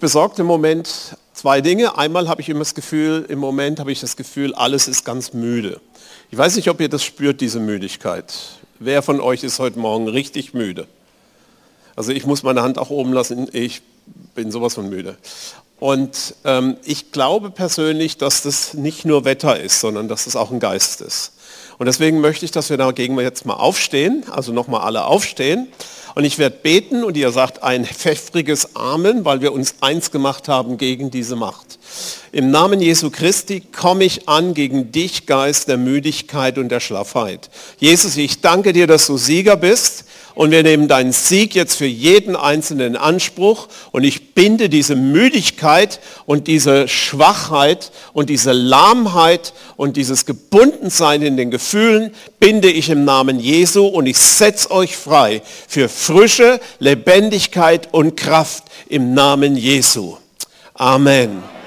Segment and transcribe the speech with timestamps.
[0.00, 1.98] Besorgt im Moment zwei Dinge.
[1.98, 5.34] Einmal habe ich immer das Gefühl, im Moment habe ich das Gefühl, alles ist ganz
[5.34, 5.78] müde.
[6.30, 8.32] Ich weiß nicht, ob ihr das spürt, diese Müdigkeit.
[8.78, 10.86] Wer von euch ist heute Morgen richtig müde?
[11.96, 13.82] Also ich muss meine Hand auch oben lassen, ich
[14.34, 15.18] bin sowas von müde.
[15.78, 20.50] Und ähm, ich glaube persönlich, dass das nicht nur Wetter ist, sondern dass das auch
[20.50, 21.32] ein Geist ist.
[21.76, 25.68] Und deswegen möchte ich, dass wir dagegen jetzt mal aufstehen, also nochmal alle aufstehen.
[26.14, 30.48] Und ich werde beten und ihr sagt ein pfeffriges Amen, weil wir uns eins gemacht
[30.48, 31.78] haben gegen diese Macht.
[32.32, 37.50] Im Namen Jesu Christi komme ich an gegen dich, Geist der Müdigkeit und der Schlaffheit.
[37.78, 40.04] Jesus, ich danke dir, dass du Sieger bist.
[40.34, 43.68] Und wir nehmen deinen Sieg jetzt für jeden Einzelnen in Anspruch.
[43.92, 51.36] Und ich binde diese Müdigkeit und diese Schwachheit und diese Lahmheit und dieses Gebundensein in
[51.36, 57.88] den Gefühlen, binde ich im Namen Jesu und ich setze euch frei für frische Lebendigkeit
[57.92, 60.16] und Kraft im Namen Jesu.
[60.74, 61.59] Amen.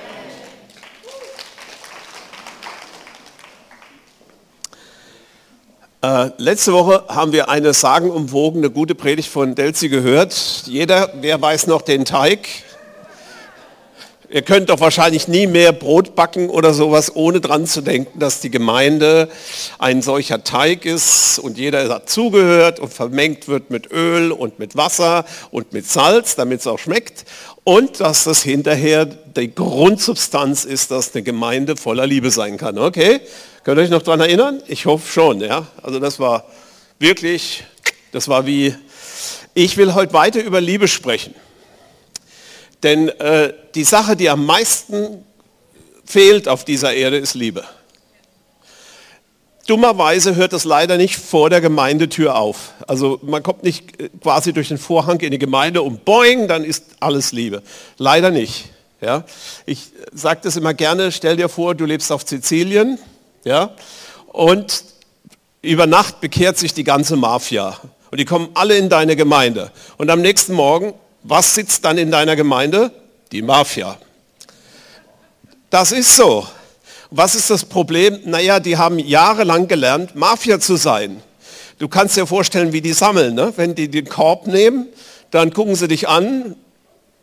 [6.03, 10.33] Äh, letzte Woche haben wir eine sagenumwogene, gute Predigt von Delzi gehört.
[10.65, 12.39] Jeder, wer weiß noch den Teig?
[14.29, 18.41] Ihr könnt doch wahrscheinlich nie mehr Brot backen oder sowas, ohne dran zu denken, dass
[18.41, 19.29] die Gemeinde
[19.79, 25.23] ein solcher Teig ist und jeder dazugehört und vermengt wird mit Öl und mit Wasser
[25.51, 27.23] und mit Salz, damit es auch schmeckt.
[27.63, 32.77] Und dass das hinterher die Grundsubstanz ist, dass eine Gemeinde voller Liebe sein kann.
[32.77, 33.21] Okay?
[33.63, 34.61] Könnt ihr euch noch daran erinnern?
[34.67, 35.39] Ich hoffe schon.
[35.39, 35.67] Ja?
[35.81, 36.45] Also das war
[36.99, 37.63] wirklich,
[38.11, 38.75] das war wie,
[39.53, 41.33] ich will heute weiter über Liebe sprechen.
[42.83, 45.23] Denn äh, die Sache, die am meisten
[46.03, 47.63] fehlt auf dieser Erde, ist Liebe.
[49.67, 52.73] Dummerweise hört das leider nicht vor der Gemeindetür auf.
[52.87, 56.63] Also man kommt nicht äh, quasi durch den Vorhang in die Gemeinde und boing, dann
[56.63, 57.63] ist alles Liebe.
[57.97, 58.65] Leider nicht.
[59.01, 59.23] Ja?
[59.65, 62.99] Ich sage das immer gerne, stell dir vor, du lebst auf Sizilien
[63.43, 63.71] ja?
[64.27, 64.83] und
[65.61, 67.77] über Nacht bekehrt sich die ganze Mafia
[68.11, 69.71] und die kommen alle in deine Gemeinde.
[69.97, 72.91] Und am nächsten Morgen was sitzt dann in deiner Gemeinde?
[73.31, 73.97] Die Mafia.
[75.69, 76.45] Das ist so.
[77.15, 78.21] Was ist das Problem?
[78.25, 81.21] Naja, die haben jahrelang gelernt, Mafia zu sein.
[81.77, 83.35] Du kannst dir vorstellen, wie die sammeln.
[83.35, 83.53] Ne?
[83.55, 84.87] Wenn die den Korb nehmen,
[85.29, 86.55] dann gucken sie dich an,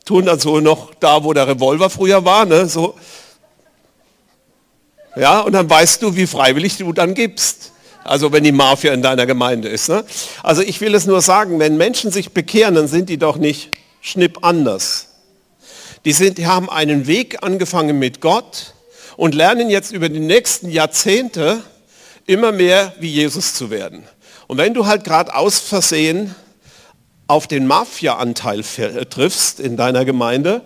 [0.05, 2.45] tun dann so noch da, wo der Revolver früher war.
[2.45, 2.69] Ne?
[2.69, 2.95] So.
[5.17, 7.73] Ja, und dann weißt du, wie freiwillig du dann gibst.
[8.05, 9.89] Also wenn die Mafia in deiner Gemeinde ist.
[9.89, 10.05] Ne?
[10.45, 13.73] Also ich will es nur sagen, wenn Menschen sich bekehren, dann sind die doch nicht
[14.01, 15.09] schnipp anders.
[16.05, 18.75] Die, sind, die haben einen Weg angefangen mit Gott
[19.21, 21.63] und lernen jetzt über die nächsten Jahrzehnte
[22.25, 24.03] immer mehr wie Jesus zu werden.
[24.47, 26.35] Und wenn du halt gerade aus Versehen
[27.27, 28.63] auf den Mafia-Anteil
[29.11, 30.63] triffst in deiner Gemeinde,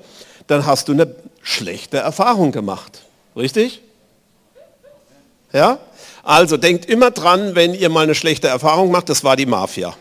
[0.47, 3.03] dann hast du eine schlechte Erfahrung gemacht.
[3.35, 3.83] Richtig?
[5.53, 5.81] Ja?
[6.23, 9.97] Also denkt immer dran, wenn ihr mal eine schlechte Erfahrung macht, das war die Mafia.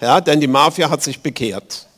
[0.00, 1.88] Ja, denn die Mafia hat sich bekehrt.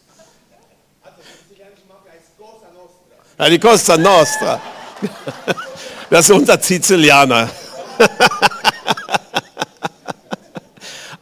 [3.39, 4.63] Ja, die Costa Nostra.
[6.11, 7.51] Das ist unser Sizilianer.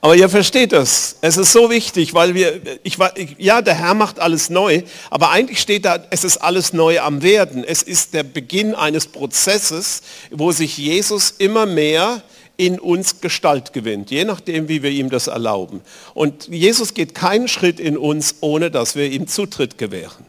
[0.00, 1.16] Aber ihr versteht das.
[1.20, 2.96] Es ist so wichtig, weil wir, ich,
[3.38, 7.22] ja, der Herr macht alles neu, aber eigentlich steht da, es ist alles neu am
[7.22, 7.64] Werden.
[7.64, 12.22] Es ist der Beginn eines Prozesses, wo sich Jesus immer mehr
[12.56, 15.80] in uns Gestalt gewinnt, je nachdem, wie wir ihm das erlauben.
[16.14, 20.24] Und Jesus geht keinen Schritt in uns, ohne dass wir ihm Zutritt gewähren.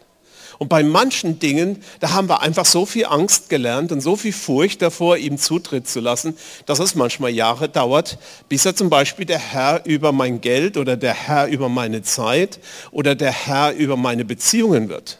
[0.59, 4.33] Und bei manchen Dingen, da haben wir einfach so viel Angst gelernt und so viel
[4.33, 8.17] Furcht davor, ihm Zutritt zu lassen, dass es manchmal Jahre dauert,
[8.49, 12.59] bis er zum Beispiel der Herr über mein Geld oder der Herr über meine Zeit
[12.91, 15.19] oder der Herr über meine Beziehungen wird.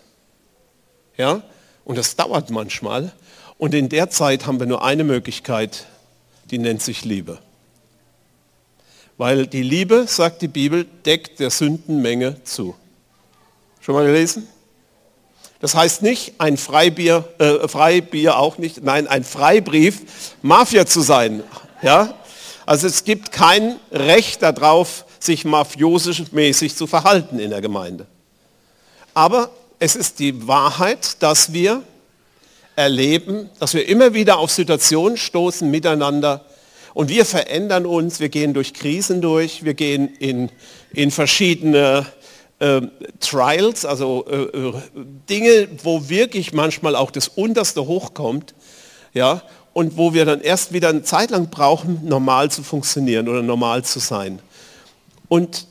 [1.18, 1.44] Ja?
[1.86, 3.14] Und das dauert manchmal.
[3.60, 5.86] Und in der Zeit haben wir nur eine Möglichkeit,
[6.50, 7.40] die nennt sich Liebe.
[9.18, 12.76] Weil die Liebe, sagt die Bibel, deckt der Sündenmenge zu.
[13.82, 14.48] Schon mal gelesen?
[15.60, 20.02] Das heißt nicht ein Freibier, äh, Freibier auch nicht, nein, ein Freibrief,
[20.42, 21.44] Mafia zu sein.
[21.82, 22.14] Ja?
[22.66, 28.06] Also es gibt kein Recht darauf, sich mafiosisch-mäßig zu verhalten in der Gemeinde.
[29.14, 29.50] Aber
[29.80, 31.82] es ist die Wahrheit, dass wir
[32.76, 36.46] erleben, dass wir immer wieder auf Situationen stoßen miteinander
[36.94, 40.50] und wir verändern uns, wir gehen durch Krisen durch, wir gehen in,
[40.94, 42.06] in verschiedene
[42.60, 42.82] äh,
[43.20, 44.74] Trials, also äh, äh,
[45.30, 48.56] Dinge, wo wirklich manchmal auch das Unterste hochkommt,
[49.14, 49.42] ja,
[49.74, 53.84] und wo wir dann erst wieder eine Zeit lang brauchen, normal zu funktionieren oder normal
[53.84, 54.40] zu sein.
[55.28, 55.68] Und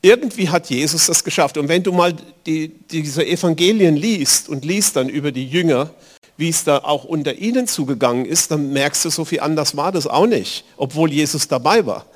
[0.00, 1.58] irgendwie hat Jesus das geschafft.
[1.58, 2.14] Und wenn du mal
[2.46, 5.90] die, diese Evangelien liest und liest dann über die Jünger,
[6.36, 9.90] wie es da auch unter ihnen zugegangen ist, dann merkst du, so viel anders war
[9.90, 12.06] das auch nicht, obwohl Jesus dabei war.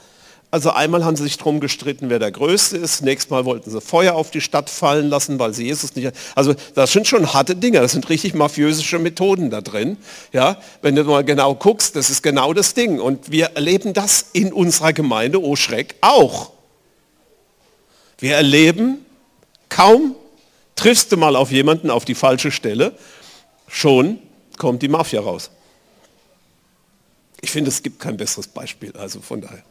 [0.53, 3.01] Also einmal haben sie sich darum gestritten, wer der Größte ist.
[3.01, 6.13] Nächstes Mal wollten sie Feuer auf die Stadt fallen lassen, weil sie Jesus nicht...
[6.35, 9.97] Also das sind schon harte Dinge, das sind richtig mafiösische Methoden da drin.
[10.31, 13.01] Ja, wenn du mal genau guckst, das ist genau das Ding.
[13.01, 16.53] Und wir erleben das in unserer Gemeinde, oh Schreck, auch.
[18.19, 18.99] Wir erleben,
[19.71, 20.15] kaum
[20.77, 22.93] triffst du mal auf jemanden auf die falsche Stelle,
[23.69, 24.19] schon
[24.59, 25.51] kommt die Mafia raus.
[27.41, 29.63] Ich finde, es gibt kein besseres Beispiel, also von daher.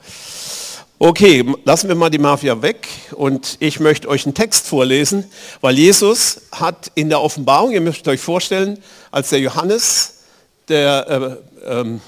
[1.04, 5.26] Okay, lassen wir mal die Mafia weg und ich möchte euch einen Text vorlesen,
[5.60, 8.78] weil Jesus hat in der Offenbarung, ihr müsst euch vorstellen,
[9.10, 10.20] als der Johannes,
[10.68, 12.02] der äh, ähm,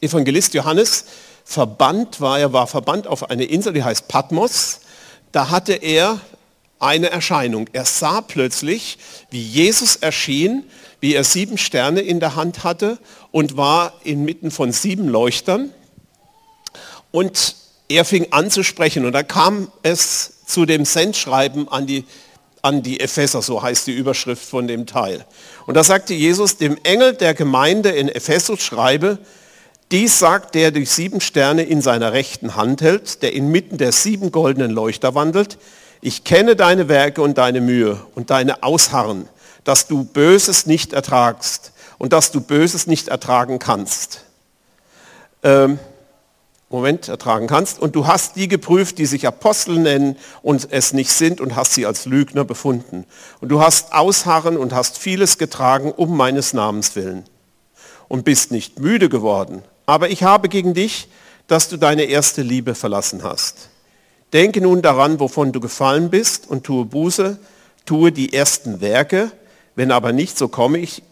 [0.00, 1.04] Evangelist Johannes,
[1.44, 4.80] verbannt war, er war verbannt auf eine Insel, die heißt Patmos,
[5.30, 6.18] da hatte er
[6.80, 7.68] eine Erscheinung.
[7.72, 8.98] Er sah plötzlich,
[9.30, 10.64] wie Jesus erschien,
[10.98, 12.98] wie er sieben Sterne in der Hand hatte
[13.30, 15.70] und war inmitten von sieben Leuchtern.
[17.12, 22.04] Und er fing an zu sprechen und da kam es zu dem Sendschreiben an die,
[22.62, 25.24] an die Epheser, so heißt die Überschrift von dem Teil.
[25.66, 29.18] Und da sagte Jesus, dem Engel der Gemeinde in Ephesus schreibe,
[29.92, 34.32] dies sagt der durch sieben Sterne in seiner rechten Hand hält, der inmitten der sieben
[34.32, 35.58] goldenen Leuchter wandelt.
[36.00, 39.28] Ich kenne deine Werke und deine Mühe und deine Ausharren,
[39.62, 44.24] dass du Böses nicht ertragst und dass du Böses nicht ertragen kannst.
[45.42, 45.78] Ähm,
[46.70, 47.78] Moment, ertragen kannst.
[47.78, 51.74] Und du hast die geprüft, die sich Apostel nennen und es nicht sind und hast
[51.74, 53.04] sie als Lügner befunden.
[53.40, 57.24] Und du hast ausharren und hast vieles getragen um meines Namens willen
[58.08, 59.62] und bist nicht müde geworden.
[59.86, 61.08] Aber ich habe gegen dich,
[61.46, 63.68] dass du deine erste Liebe verlassen hast.
[64.32, 67.38] Denke nun daran, wovon du gefallen bist und tue Buße,
[67.84, 69.30] tue die ersten Werke.
[69.76, 71.02] Wenn aber nicht, so komme ich,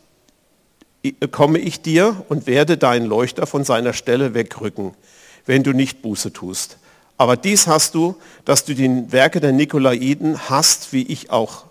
[1.30, 4.94] komme ich dir und werde deinen Leuchter von seiner Stelle wegrücken
[5.46, 6.78] wenn du nicht Buße tust.
[7.18, 11.64] Aber dies hast du, dass du die Werke der Nikolaiden hast, wie ich auch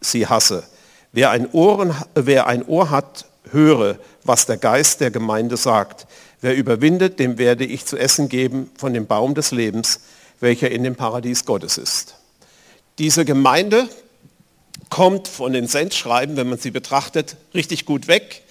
[0.00, 0.64] sie hasse.
[1.12, 6.06] Wer ein, Ohren, wer ein Ohr hat, höre, was der Geist der Gemeinde sagt.
[6.40, 10.00] Wer überwindet, dem werde ich zu essen geben von dem Baum des Lebens,
[10.40, 12.16] welcher in dem Paradies Gottes ist.
[12.98, 13.88] Diese Gemeinde
[14.90, 18.42] kommt von den Sendschreiben, wenn man sie betrachtet, richtig gut weg.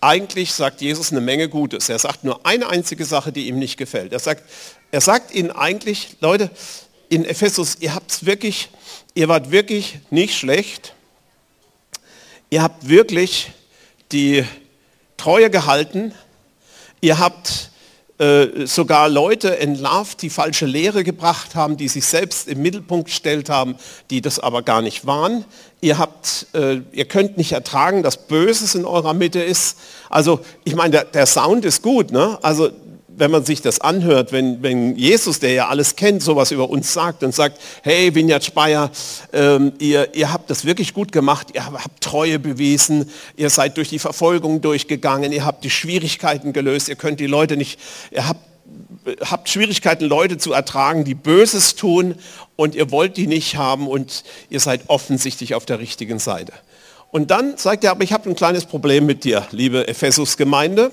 [0.00, 1.88] Eigentlich sagt Jesus eine Menge Gutes.
[1.88, 4.12] Er sagt nur eine einzige Sache, die ihm nicht gefällt.
[4.12, 4.44] Er sagt,
[4.90, 6.50] er sagt ihnen eigentlich, Leute,
[7.10, 8.70] in Ephesus, ihr habt wirklich,
[9.14, 10.94] ihr wart wirklich nicht schlecht.
[12.48, 13.52] Ihr habt wirklich
[14.12, 14.44] die
[15.16, 16.14] Treue gehalten.
[17.00, 17.69] Ihr habt
[18.20, 23.48] äh, sogar Leute entlarvt, die falsche Lehre gebracht haben, die sich selbst im Mittelpunkt gestellt
[23.48, 23.74] haben,
[24.10, 25.44] die das aber gar nicht waren
[25.80, 29.78] ihr, habt, äh, ihr könnt nicht ertragen, dass Böses in eurer Mitte ist.
[30.08, 32.12] Also ich meine, der, der Sound ist gut.
[32.12, 32.38] Ne?
[32.42, 32.70] Also
[33.20, 36.92] wenn man sich das anhört, wenn, wenn Jesus, der ja alles kennt, sowas über uns
[36.92, 38.90] sagt und sagt, hey Vineyard Speyer,
[39.34, 43.90] ähm, ihr, ihr habt das wirklich gut gemacht, ihr habt Treue bewiesen, ihr seid durch
[43.90, 47.78] die Verfolgung durchgegangen, ihr habt die Schwierigkeiten gelöst, ihr könnt die Leute nicht,
[48.10, 48.40] ihr habt
[49.22, 52.14] habt Schwierigkeiten, Leute zu ertragen, die Böses tun
[52.56, 56.52] und ihr wollt die nicht haben und ihr seid offensichtlich auf der richtigen Seite.
[57.10, 60.92] Und dann sagt er, aber ich habe ein kleines Problem mit dir, liebe Ephesus-Gemeinde,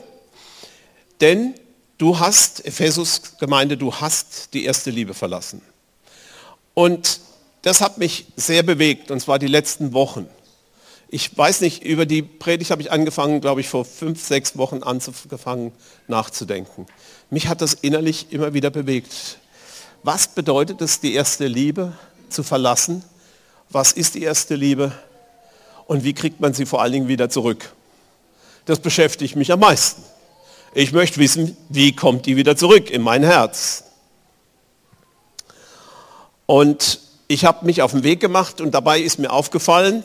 [1.21, 1.53] denn
[1.97, 5.61] du hast, Ephesus-Gemeinde, du hast die erste Liebe verlassen.
[6.73, 7.19] Und
[7.63, 10.27] das hat mich sehr bewegt, und zwar die letzten Wochen.
[11.09, 14.83] Ich weiß nicht, über die Predigt habe ich angefangen, glaube ich, vor fünf, sechs Wochen
[14.83, 15.71] angefangen
[16.07, 16.85] nachzudenken.
[17.29, 19.39] Mich hat das innerlich immer wieder bewegt.
[20.03, 21.93] Was bedeutet es, die erste Liebe
[22.29, 23.03] zu verlassen?
[23.69, 24.91] Was ist die erste Liebe?
[25.87, 27.73] Und wie kriegt man sie vor allen Dingen wieder zurück?
[28.65, 30.03] Das beschäftigt mich am meisten.
[30.79, 33.85] Ich möchte wissen, wie kommt die wieder zurück in mein Herz?
[36.45, 40.03] Und ich habe mich auf den Weg gemacht und dabei ist mir aufgefallen,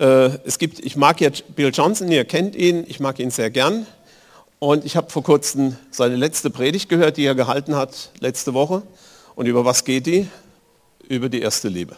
[0.00, 3.50] äh, es gibt, ich mag jetzt Bill Johnson, ihr kennt ihn, ich mag ihn sehr
[3.50, 3.86] gern.
[4.58, 8.82] Und ich habe vor kurzem seine letzte Predigt gehört, die er gehalten hat letzte Woche.
[9.36, 10.26] Und über was geht die?
[11.06, 11.94] Über die erste Liebe.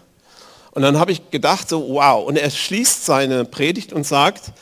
[0.72, 2.22] Und dann habe ich gedacht, so wow.
[2.22, 4.52] Und er schließt seine Predigt und sagt,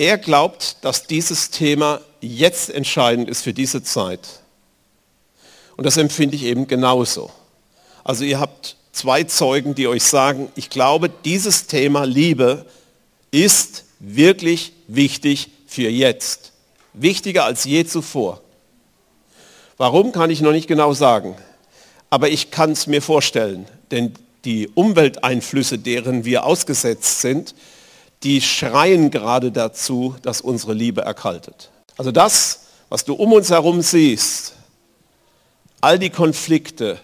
[0.00, 4.40] er glaubt, dass dieses Thema jetzt entscheidend ist für diese Zeit.
[5.76, 7.30] Und das empfinde ich eben genauso.
[8.02, 12.64] Also ihr habt zwei Zeugen, die euch sagen, ich glaube, dieses Thema Liebe
[13.30, 16.52] ist wirklich wichtig für jetzt.
[16.94, 18.40] Wichtiger als je zuvor.
[19.76, 21.36] Warum kann ich noch nicht genau sagen.
[22.08, 23.66] Aber ich kann es mir vorstellen.
[23.90, 24.14] Denn
[24.46, 27.54] die Umwelteinflüsse, deren wir ausgesetzt sind,
[28.22, 31.70] die schreien gerade dazu, dass unsere Liebe erkaltet.
[31.96, 34.54] Also das, was du um uns herum siehst,
[35.80, 36.98] all die Konflikte,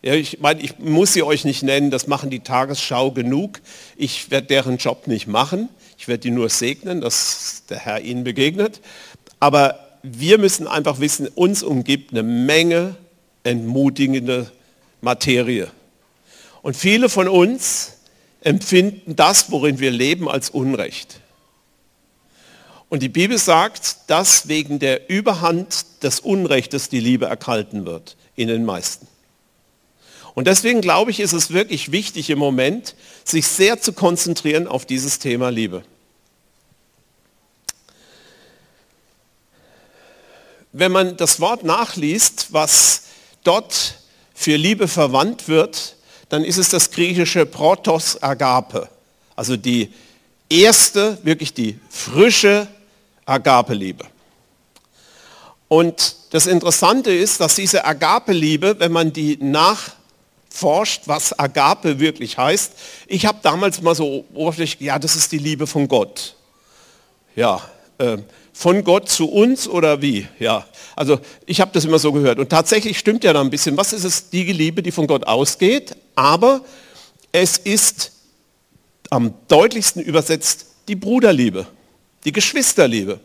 [0.00, 3.60] ich meine, ich muss sie euch nicht nennen, das machen die Tagesschau genug.
[3.96, 5.70] Ich werde deren Job nicht machen.
[5.96, 8.82] Ich werde die nur segnen, dass der Herr ihnen begegnet.
[9.40, 12.96] Aber wir müssen einfach wissen, uns umgibt eine Menge
[13.44, 14.50] entmutigende
[15.00, 15.70] Materie.
[16.60, 17.93] Und viele von uns
[18.44, 21.20] empfinden das, worin wir leben, als Unrecht.
[22.88, 28.48] Und die Bibel sagt, dass wegen der Überhand des Unrechtes die Liebe erkalten wird in
[28.48, 29.08] den meisten.
[30.34, 34.84] Und deswegen glaube ich, ist es wirklich wichtig im Moment, sich sehr zu konzentrieren auf
[34.84, 35.84] dieses Thema Liebe.
[40.72, 43.04] Wenn man das Wort nachliest, was
[43.44, 43.94] dort
[44.34, 45.96] für Liebe verwandt wird,
[46.34, 48.88] dann ist es das griechische Protos Agape,
[49.36, 49.92] also die
[50.50, 52.66] erste, wirklich die frische
[53.24, 54.04] Agape-Liebe.
[55.68, 62.72] Und das Interessante ist, dass diese Agape-Liebe, wenn man die nachforscht, was Agape wirklich heißt,
[63.06, 66.34] ich habe damals mal so oberflächlich, ja, das ist die Liebe von Gott.
[67.36, 67.62] Ja,
[67.98, 68.18] äh,
[68.52, 70.26] von Gott zu uns oder wie?
[70.38, 70.64] Ja,
[70.94, 72.38] also ich habe das immer so gehört.
[72.38, 73.76] Und tatsächlich stimmt ja da ein bisschen.
[73.76, 74.30] Was ist es?
[74.30, 76.64] Die Liebe, die von Gott ausgeht, aber
[77.32, 78.12] es ist
[79.10, 81.66] am deutlichsten übersetzt die Bruderliebe,
[82.24, 83.20] die Geschwisterliebe.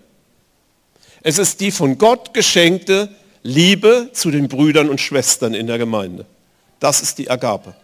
[1.22, 3.10] Es ist die von Gott geschenkte
[3.44, 6.26] Liebe zu den Brüdern und Schwestern in der Gemeinde.
[6.80, 7.76] Das ist die Agape.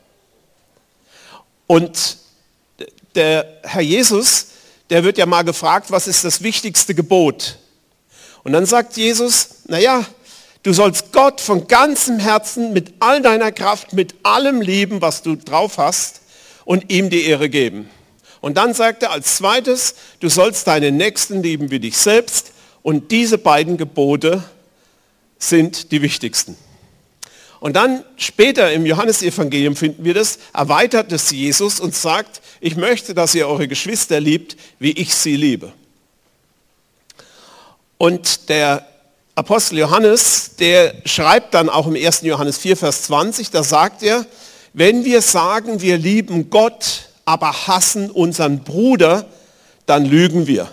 [1.67, 2.17] Und
[3.15, 4.47] der Herr Jesus,
[4.89, 7.57] der wird ja mal gefragt, was ist das wichtigste Gebot?
[8.43, 10.05] Und dann sagt Jesus, naja,
[10.65, 15.36] du sollst Gott von ganzem Herzen, mit all deiner Kraft, mit allem lieben, was du
[15.36, 16.22] drauf hast,
[16.65, 17.88] und ihm die Ehre geben.
[18.41, 22.51] Und dann sagt er als zweites, du sollst deinen Nächsten lieben wie dich selbst.
[22.81, 24.43] Und diese beiden Gebote
[25.38, 26.57] sind die wichtigsten.
[27.60, 33.13] Und dann später im Johannesevangelium finden wir das, erweitert es Jesus und sagt, ich möchte,
[33.13, 35.72] dass ihr eure Geschwister liebt, wie ich sie liebe.
[37.98, 38.88] Und der
[39.36, 42.22] Apostel Johannes, der schreibt dann auch im 1.
[42.22, 44.25] Johannes 4, Vers 20, da sagt er,
[44.72, 49.25] wenn wir sagen, wir lieben Gott, aber hassen unseren Bruder,
[49.86, 50.70] dann lügen wir.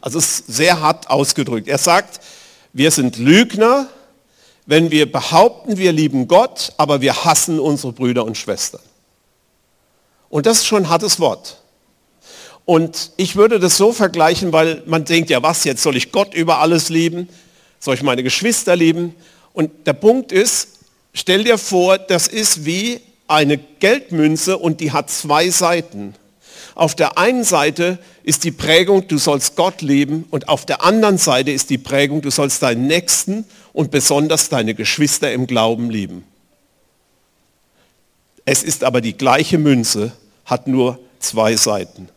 [0.00, 1.68] Also es ist sehr hart ausgedrückt.
[1.68, 2.20] Er sagt,
[2.72, 3.86] wir sind Lügner,
[4.64, 8.80] wenn wir behaupten, wir lieben Gott, aber wir hassen unsere Brüder und Schwestern.
[10.30, 11.60] Und das ist schon ein hartes Wort.
[12.64, 16.34] Und ich würde das so vergleichen, weil man denkt, ja was, jetzt soll ich Gott
[16.34, 17.28] über alles lieben?
[17.78, 19.14] Soll ich meine Geschwister lieben?
[19.52, 20.68] Und der Punkt ist,
[21.12, 26.14] stell dir vor, das ist wie eine Geldmünze und die hat zwei Seiten.
[26.74, 31.18] Auf der einen Seite ist die Prägung, du sollst Gott lieben und auf der anderen
[31.18, 36.24] Seite ist die Prägung, du sollst deinen Nächsten und besonders deine Geschwister im Glauben lieben.
[38.44, 40.12] Es ist aber die gleiche Münze,
[40.44, 42.08] hat nur zwei Seiten.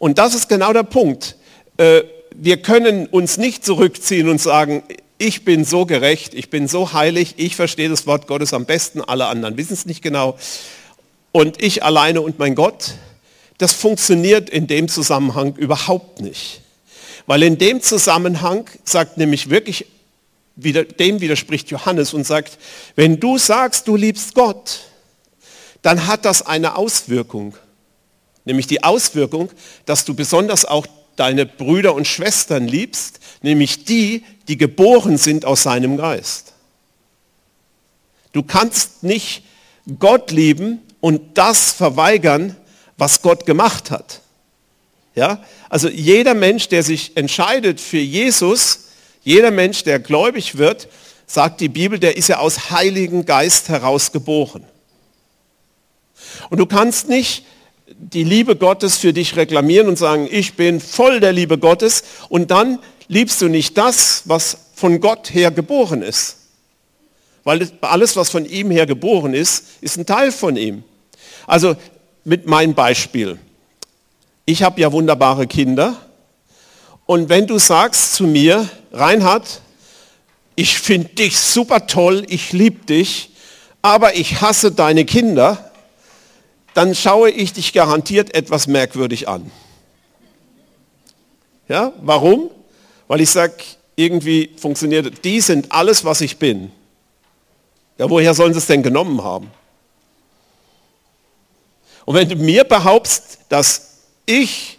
[0.00, 1.36] Und das ist genau der Punkt.
[1.76, 2.02] Äh,
[2.34, 4.82] wir können uns nicht zurückziehen und sagen,
[5.18, 9.02] ich bin so gerecht, ich bin so heilig, ich verstehe das Wort Gottes am besten,
[9.02, 10.38] alle anderen wissen es nicht genau.
[11.32, 12.94] Und ich alleine und mein Gott,
[13.58, 16.62] das funktioniert in dem Zusammenhang überhaupt nicht.
[17.26, 19.84] Weil in dem Zusammenhang sagt nämlich wirklich,
[20.56, 22.58] dem widerspricht Johannes und sagt,
[22.96, 24.80] wenn du sagst, du liebst Gott,
[25.82, 27.54] dann hat das eine Auswirkung.
[28.44, 29.50] Nämlich die Auswirkung,
[29.84, 35.62] dass du besonders auch deine Brüder und Schwestern liebst, nämlich die, die geboren sind aus
[35.62, 36.54] seinem Geist.
[38.32, 39.42] Du kannst nicht
[39.98, 42.56] Gott lieben und das verweigern,
[42.96, 44.20] was Gott gemacht hat.
[45.14, 45.44] Ja?
[45.68, 48.88] Also jeder Mensch, der sich entscheidet für Jesus,
[49.22, 50.88] jeder Mensch, der gläubig wird,
[51.26, 54.64] sagt die Bibel, der ist ja aus Heiligen Geist heraus geboren.
[56.48, 57.44] Und du kannst nicht
[57.96, 62.50] die Liebe Gottes für dich reklamieren und sagen, ich bin voll der Liebe Gottes und
[62.50, 62.78] dann
[63.08, 66.36] liebst du nicht das, was von Gott her geboren ist.
[67.44, 70.84] Weil alles, was von ihm her geboren ist, ist ein Teil von ihm.
[71.46, 71.76] Also
[72.24, 73.38] mit meinem Beispiel.
[74.44, 75.96] Ich habe ja wunderbare Kinder.
[77.06, 79.62] Und wenn du sagst zu mir, Reinhard,
[80.54, 83.30] ich finde dich super toll, ich liebe dich,
[83.82, 85.69] aber ich hasse deine Kinder,
[86.80, 89.50] dann schaue ich dich garantiert etwas merkwürdig an.
[91.68, 92.50] Ja, warum?
[93.06, 93.52] Weil ich sage,
[93.96, 96.72] irgendwie funktioniert, die sind alles, was ich bin.
[97.98, 99.50] Ja, woher sollen sie es denn genommen haben?
[102.06, 104.78] Und wenn du mir behauptst, dass ich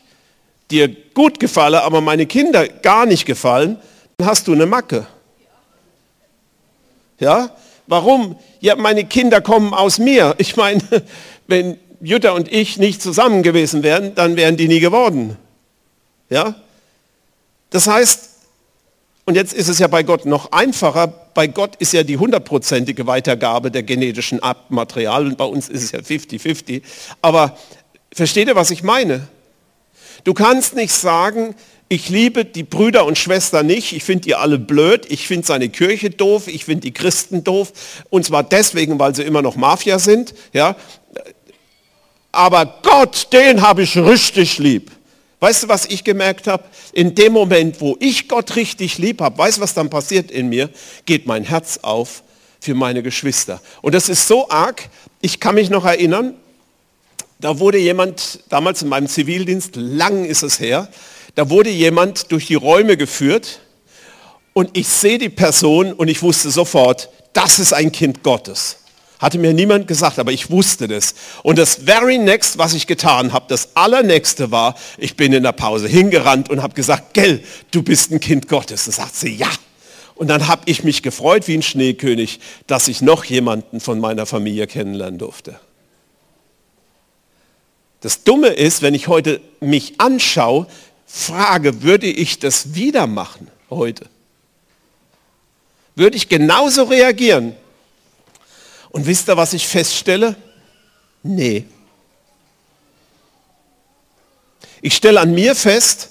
[0.71, 3.79] dir gut gefalle, aber meine Kinder gar nicht gefallen,
[4.17, 5.05] dann hast du eine Macke.
[7.19, 7.55] Ja?
[7.85, 8.39] Warum?
[8.59, 10.33] Ja, meine Kinder kommen aus mir.
[10.39, 10.81] Ich meine,
[11.47, 15.37] wenn Jutta und ich nicht zusammen gewesen wären, dann wären die nie geworden.
[16.29, 16.55] Ja?
[17.69, 18.29] Das heißt,
[19.25, 23.07] und jetzt ist es ja bei Gott noch einfacher, bei Gott ist ja die hundertprozentige
[23.07, 26.81] Weitergabe der genetischen Abmaterial und bei uns ist es ja 50-50.
[27.21, 27.57] Aber
[28.11, 29.27] versteht ihr, was ich meine?
[30.23, 31.55] Du kannst nicht sagen,
[31.87, 35.69] ich liebe die Brüder und Schwestern nicht, ich finde die alle blöd, ich finde seine
[35.69, 37.73] Kirche doof, ich finde die Christen doof,
[38.09, 40.75] und zwar deswegen, weil sie immer noch Mafia sind, ja.
[42.31, 44.91] Aber Gott, den habe ich richtig lieb.
[45.39, 46.63] Weißt du, was ich gemerkt habe?
[46.93, 50.49] In dem Moment, wo ich Gott richtig lieb habe, weißt du, was dann passiert in
[50.49, 50.69] mir?
[51.05, 52.23] Geht mein Herz auf
[52.59, 53.59] für meine Geschwister.
[53.81, 54.87] Und das ist so arg,
[55.19, 56.35] ich kann mich noch erinnern,
[57.39, 60.87] da wurde jemand, damals in meinem Zivildienst, lang ist es her,
[61.33, 63.61] da wurde jemand durch die Räume geführt
[64.53, 68.77] und ich sehe die Person und ich wusste sofort, das ist ein Kind Gottes.
[69.21, 71.13] Hatte mir niemand gesagt, aber ich wusste das.
[71.43, 75.51] Und das very next, was ich getan habe, das allernächste war, ich bin in der
[75.51, 78.87] Pause hingerannt und habe gesagt, gell, du bist ein Kind Gottes.
[78.87, 79.49] Und sagt sie, ja.
[80.15, 84.25] Und dann habe ich mich gefreut wie ein Schneekönig, dass ich noch jemanden von meiner
[84.25, 85.59] Familie kennenlernen durfte.
[87.99, 90.65] Das Dumme ist, wenn ich heute mich anschaue,
[91.05, 94.07] frage, würde ich das wieder machen heute?
[95.95, 97.55] Würde ich genauso reagieren?
[98.91, 100.35] Und wisst ihr, was ich feststelle?
[101.23, 101.65] Nee.
[104.81, 106.09] Ich stelle an mir fest,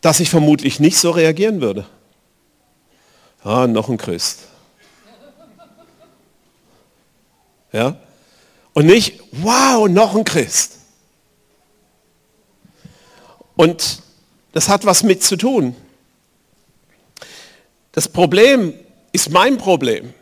[0.00, 1.86] dass ich vermutlich nicht so reagieren würde.
[3.44, 4.40] Ah, noch ein Christ.
[7.72, 7.96] Ja?
[8.72, 10.78] Und nicht, wow, noch ein Christ.
[13.56, 14.02] Und
[14.52, 15.76] das hat was mit zu tun.
[17.92, 18.74] Das Problem
[19.12, 20.14] ist mein Problem.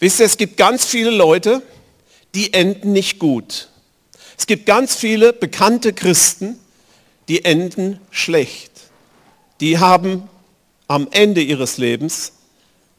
[0.00, 1.62] Wisst ihr, es gibt ganz viele Leute,
[2.34, 3.68] die enden nicht gut.
[4.38, 6.58] Es gibt ganz viele bekannte Christen,
[7.28, 8.72] die enden schlecht.
[9.60, 10.28] Die haben
[10.88, 12.32] am Ende ihres Lebens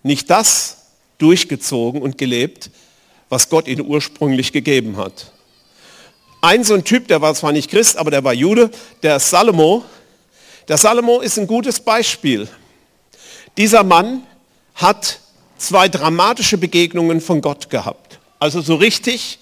[0.04, 0.78] nicht das
[1.18, 2.70] durchgezogen und gelebt,
[3.30, 5.32] was Gott ihnen ursprünglich gegeben hat.
[6.42, 8.70] Ein so ein Typ, der war zwar nicht Christ, aber der war Jude,
[9.02, 9.84] der Salomo.
[10.68, 12.48] Der Salomo ist ein gutes Beispiel.
[13.58, 14.24] Dieser Mann
[14.76, 15.20] hat
[15.62, 18.20] zwei dramatische Begegnungen von Gott gehabt.
[18.40, 19.40] Also so richtig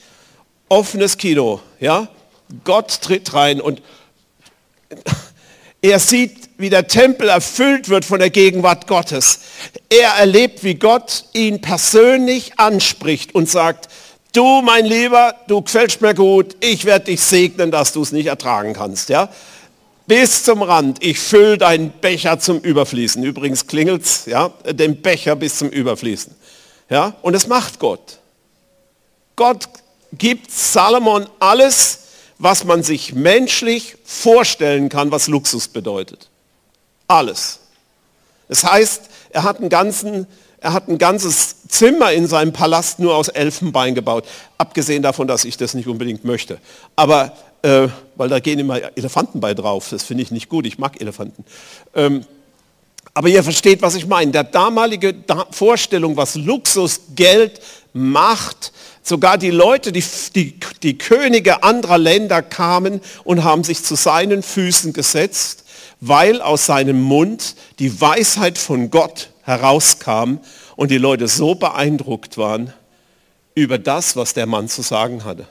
[0.68, 1.62] offenes Kino.
[1.80, 2.10] Ja?
[2.64, 3.82] Gott tritt rein und
[5.82, 9.40] er sieht, wie der Tempel erfüllt wird von der Gegenwart Gottes.
[9.90, 13.88] Er erlebt, wie Gott ihn persönlich anspricht und sagt,
[14.34, 18.28] du mein Lieber, du gefällst mir gut, ich werde dich segnen, dass du es nicht
[18.28, 19.08] ertragen kannst.
[19.10, 19.30] Ja?
[20.10, 23.24] Bis zum Rand, ich fülle deinen Becher zum Überfließen.
[23.24, 26.34] Übrigens klingelt's, ja, den Becher bis zum Überfließen.
[26.90, 27.14] Ja?
[27.22, 28.18] Und das macht Gott.
[29.36, 29.70] Gott
[30.12, 32.00] gibt Salomon alles,
[32.40, 36.28] was man sich menschlich vorstellen kann, was Luxus bedeutet.
[37.08, 37.60] Alles.
[38.48, 40.26] Das heißt, er hat einen ganzen
[40.62, 44.26] er hat ein ganzes Zimmer in seinem Palast nur aus Elfenbein gebaut.
[44.58, 46.60] Abgesehen davon, dass ich das nicht unbedingt möchte.
[46.98, 49.88] Aber, äh, weil da gehen immer Elefanten bei drauf.
[49.90, 50.66] Das finde ich nicht gut.
[50.66, 51.44] Ich mag Elefanten.
[51.96, 52.26] Ähm,
[53.14, 54.32] aber ihr versteht, was ich meine.
[54.32, 57.60] Der damalige da Vorstellung, was Luxus, Geld,
[57.92, 60.04] Macht, sogar die Leute, die,
[60.36, 65.66] die, die Könige anderer Länder kamen und haben sich zu seinen Füßen gesetzt,
[66.00, 70.38] weil aus seinem Mund die Weisheit von Gott herauskam
[70.76, 72.74] und die Leute so beeindruckt waren
[73.56, 75.48] über das, was der Mann zu sagen hatte.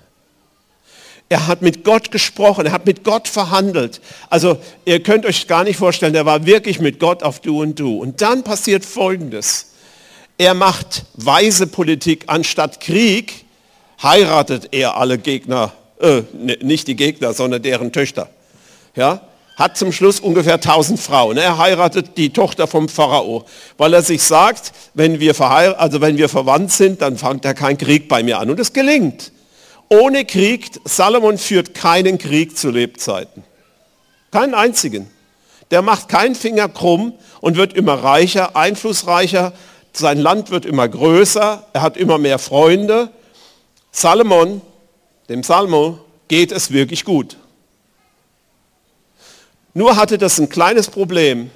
[1.28, 4.00] Er hat mit Gott gesprochen, er hat mit Gott verhandelt.
[4.30, 7.78] Also ihr könnt euch gar nicht vorstellen, er war wirklich mit Gott auf Du und
[7.78, 7.98] Du.
[7.98, 9.72] Und dann passiert Folgendes.
[10.38, 13.44] Er macht weise Politik anstatt Krieg,
[14.02, 16.22] heiratet er alle Gegner, äh,
[16.62, 18.30] nicht die Gegner, sondern deren Töchter.
[18.94, 19.20] Ja?
[19.58, 21.36] hat zum Schluss ungefähr 1000 Frauen.
[21.36, 23.44] Er heiratet die Tochter vom Pharao,
[23.76, 27.76] weil er sich sagt, wenn wir, also wenn wir verwandt sind, dann fängt er kein
[27.76, 28.50] Krieg bei mir an.
[28.50, 29.32] Und es gelingt.
[29.88, 33.42] Ohne Krieg, Salomon führt keinen Krieg zu Lebzeiten.
[34.30, 35.10] Keinen einzigen.
[35.70, 39.52] Der macht keinen Finger krumm und wird immer reicher, einflussreicher.
[39.92, 41.66] Sein Land wird immer größer.
[41.72, 43.10] Er hat immer mehr Freunde.
[43.90, 44.60] Salomon,
[45.28, 45.98] dem Salmo,
[46.28, 47.36] geht es wirklich gut.
[49.72, 51.50] Nur hatte das ein kleines Problem.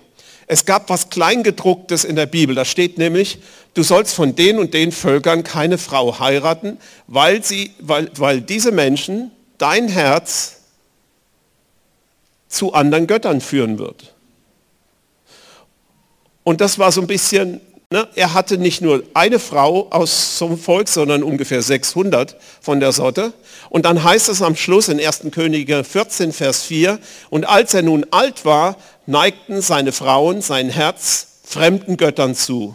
[0.47, 2.55] Es gab was Kleingedrucktes in der Bibel.
[2.55, 3.39] Da steht nämlich,
[3.75, 8.73] du sollst von den und den Völkern keine Frau heiraten, weil, sie, weil, weil diese
[8.73, 10.59] Menschen dein Herz
[12.49, 14.15] zu anderen Göttern führen wird.
[16.45, 17.61] Und das war so ein bisschen
[17.93, 18.09] Ne?
[18.15, 22.91] Er hatte nicht nur eine Frau aus so einem Volk, sondern ungefähr 600 von der
[22.91, 23.35] Sorte.
[23.69, 25.27] Und dann heißt es am Schluss in 1.
[25.31, 28.79] Könige 14, Vers 4, und als er nun alt war,
[29.13, 32.75] neigten seine Frauen sein Herz fremden Göttern zu,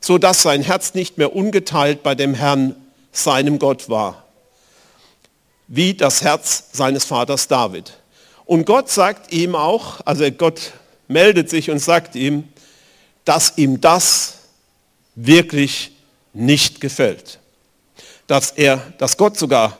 [0.00, 2.74] so dass sein Herz nicht mehr ungeteilt bei dem Herrn,
[3.12, 4.24] seinem Gott war,
[5.68, 7.94] wie das Herz seines Vaters David.
[8.44, 10.72] Und Gott sagt ihm auch, also Gott
[11.08, 12.44] meldet sich und sagt ihm,
[13.24, 14.34] dass ihm das
[15.14, 15.92] wirklich
[16.32, 17.38] nicht gefällt.
[18.26, 19.78] Dass er, dass Gott sogar,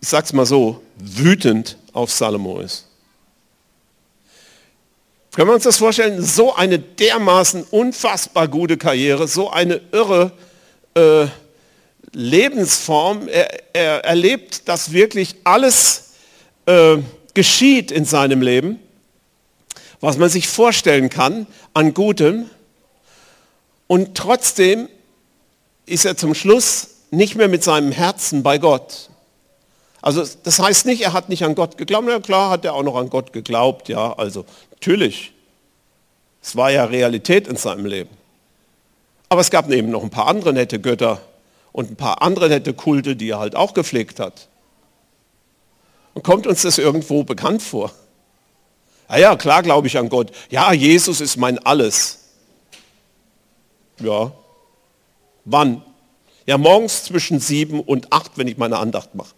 [0.00, 2.86] ich sag's mal so, wütend auf Salomo ist.
[5.34, 6.22] Können wir uns das vorstellen?
[6.22, 10.32] So eine dermaßen unfassbar gute Karriere, so eine irre
[10.94, 11.26] äh,
[12.12, 13.28] Lebensform.
[13.28, 16.10] Er, er, erlebt, dass wirklich alles
[16.66, 16.98] äh,
[17.32, 18.78] geschieht in seinem Leben,
[20.00, 22.50] was man sich vorstellen kann an Gutem.
[23.86, 24.86] Und trotzdem
[25.86, 29.08] ist er zum Schluss nicht mehr mit seinem Herzen bei Gott.
[30.02, 32.06] Also das heißt nicht, er hat nicht an Gott geglaubt.
[32.06, 33.88] Ja klar hat er auch noch an Gott geglaubt.
[33.88, 34.44] Ja, also
[34.82, 35.32] natürlich.
[36.42, 38.10] Es war ja Realität in seinem Leben.
[39.28, 41.22] Aber es gab eben noch ein paar andere nette Götter
[41.70, 44.48] und ein paar andere nette Kulte, die er halt auch gepflegt hat.
[46.14, 47.92] Und kommt uns das irgendwo bekannt vor?
[49.08, 50.32] Ja, ja, klar glaube ich an Gott.
[50.50, 52.18] Ja, Jesus ist mein Alles.
[54.00, 54.32] Ja.
[55.44, 55.82] Wann?
[56.44, 59.32] Ja, morgens zwischen sieben und acht, wenn ich meine Andacht mache.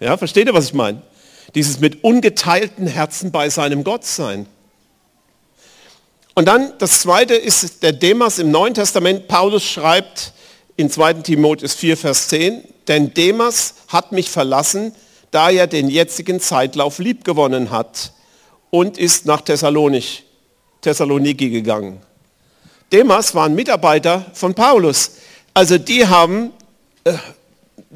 [0.00, 1.02] Ja, versteht ihr, was ich meine?
[1.54, 4.46] Dieses mit ungeteilten Herzen bei seinem Gott sein.
[6.34, 9.28] Und dann das zweite ist der Demas im Neuen Testament.
[9.28, 10.32] Paulus schreibt
[10.76, 11.14] in 2.
[11.14, 14.92] Timotheus 4, Vers 10, denn Demas hat mich verlassen,
[15.30, 18.12] da er den jetzigen Zeitlauf liebgewonnen hat
[18.70, 20.24] und ist nach Thessalonich,
[20.80, 22.00] Thessaloniki gegangen.
[22.92, 25.12] Demas war ein Mitarbeiter von Paulus.
[25.54, 26.50] Also die haben,
[27.04, 27.14] äh,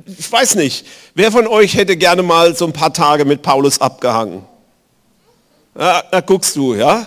[0.07, 3.81] ich weiß nicht, wer von euch hätte gerne mal so ein paar Tage mit Paulus
[3.81, 4.45] abgehangen?
[5.79, 7.07] Ja, da guckst du, ja?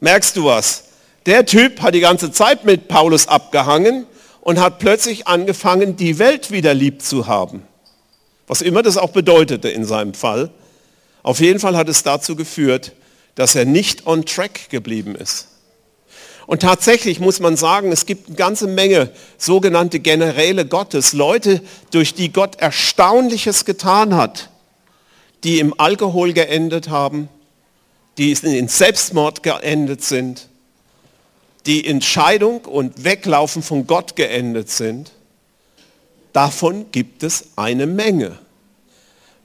[0.00, 0.84] Merkst du was?
[1.26, 4.06] Der Typ hat die ganze Zeit mit Paulus abgehangen
[4.40, 7.62] und hat plötzlich angefangen, die Welt wieder lieb zu haben.
[8.46, 10.50] Was immer das auch bedeutete in seinem Fall.
[11.22, 12.92] Auf jeden Fall hat es dazu geführt,
[13.36, 15.48] dass er nicht on track geblieben ist.
[16.46, 22.14] Und tatsächlich muss man sagen, es gibt eine ganze Menge sogenannte Generäle Gottes, Leute, durch
[22.14, 24.50] die Gott Erstaunliches getan hat,
[25.44, 27.28] die im Alkohol geendet haben,
[28.18, 30.48] die in Selbstmord geendet sind,
[31.66, 35.12] die in Scheidung und Weglaufen von Gott geendet sind.
[36.32, 38.38] Davon gibt es eine Menge.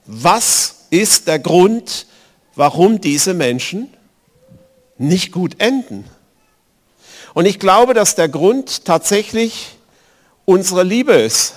[0.06, 2.06] Was ist der Grund,
[2.54, 3.88] warum diese Menschen
[4.98, 6.04] nicht gut enden.
[7.34, 9.76] Und ich glaube, dass der Grund tatsächlich
[10.44, 11.54] unsere Liebe ist.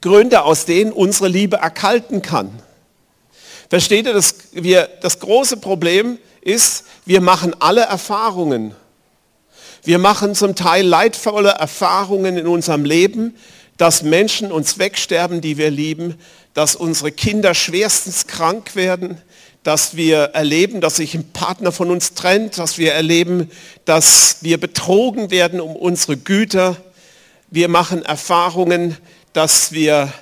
[0.00, 2.62] Gründe, aus denen unsere Liebe erkalten kann.
[3.68, 8.74] Versteht ihr, dass wir, das große Problem ist, wir machen alle Erfahrungen.
[9.82, 13.36] Wir machen zum Teil leidvolle Erfahrungen in unserem Leben,
[13.76, 16.18] dass Menschen uns wegsterben, die wir lieben,
[16.54, 19.20] dass unsere Kinder schwerstens krank werden,
[19.66, 23.50] dass wir erleben, dass sich ein Partner von uns trennt, dass wir erleben,
[23.84, 26.76] dass wir betrogen werden um unsere Güter.
[27.50, 28.96] Wir machen Erfahrungen,
[29.32, 30.12] dass wir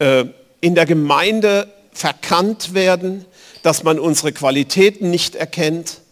[0.00, 0.26] äh,
[0.60, 3.24] in der Gemeinde verkannt werden,
[3.62, 6.02] dass man unsere Qualitäten nicht erkennt,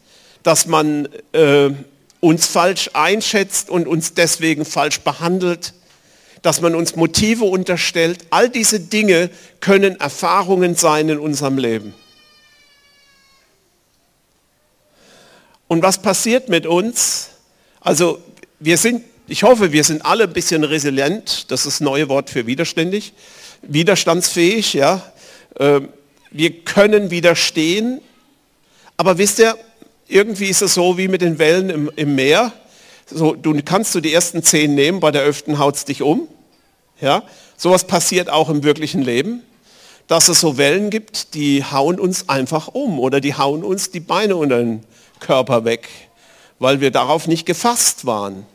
[0.42, 1.68] dass man äh,
[2.20, 5.74] uns falsch einschätzt und uns deswegen falsch behandelt
[6.40, 8.26] dass man uns Motive unterstellt.
[8.30, 9.30] All diese Dinge
[9.60, 11.94] können Erfahrungen sein in unserem Leben.
[15.72, 17.30] Und was passiert mit uns?
[17.80, 18.18] Also
[18.60, 22.28] wir sind, ich hoffe, wir sind alle ein bisschen resilient, das ist das neue Wort
[22.28, 23.14] für widerständig.
[23.62, 25.02] widerstandsfähig, ja.
[25.58, 25.88] Ähm,
[26.30, 28.02] wir können widerstehen,
[28.98, 29.56] aber wisst ihr,
[30.08, 32.52] irgendwie ist es so wie mit den Wellen im, im Meer.
[33.10, 36.28] So, du kannst du die ersten zehn nehmen, bei der elften haut es dich um.
[37.00, 37.22] Ja?
[37.56, 39.40] Sowas passiert auch im wirklichen Leben,
[40.06, 44.00] dass es so Wellen gibt, die hauen uns einfach um oder die hauen uns die
[44.00, 44.84] Beine unter den
[45.22, 45.88] Körper weg,
[46.58, 48.46] weil wir darauf nicht gefasst waren.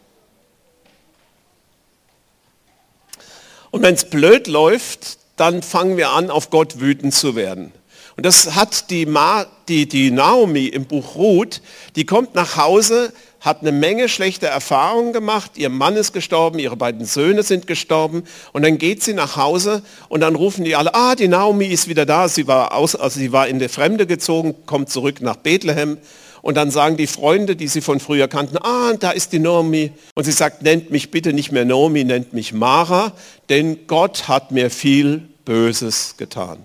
[3.72, 7.72] Und wenn es blöd läuft, dann fangen wir an, auf Gott wütend zu werden.
[8.16, 11.62] Und das hat die, Ma, die, die Naomi im Buch Ruth,
[11.96, 16.76] die kommt nach Hause, hat eine Menge schlechter Erfahrungen gemacht, ihr Mann ist gestorben, ihre
[16.76, 20.96] beiden Söhne sind gestorben und dann geht sie nach Hause und dann rufen die alle,
[20.96, 24.08] ah, die Naomi ist wieder da, sie war, aus, also sie war in die Fremde
[24.08, 26.00] gezogen, kommt zurück nach Bethlehem
[26.48, 29.92] und dann sagen die Freunde, die sie von früher kannten, ah, da ist die Naomi.
[30.16, 33.12] Und sie sagt, nennt mich bitte nicht mehr Naomi, nennt mich Mara,
[33.50, 36.60] denn Gott hat mir viel Böses getan.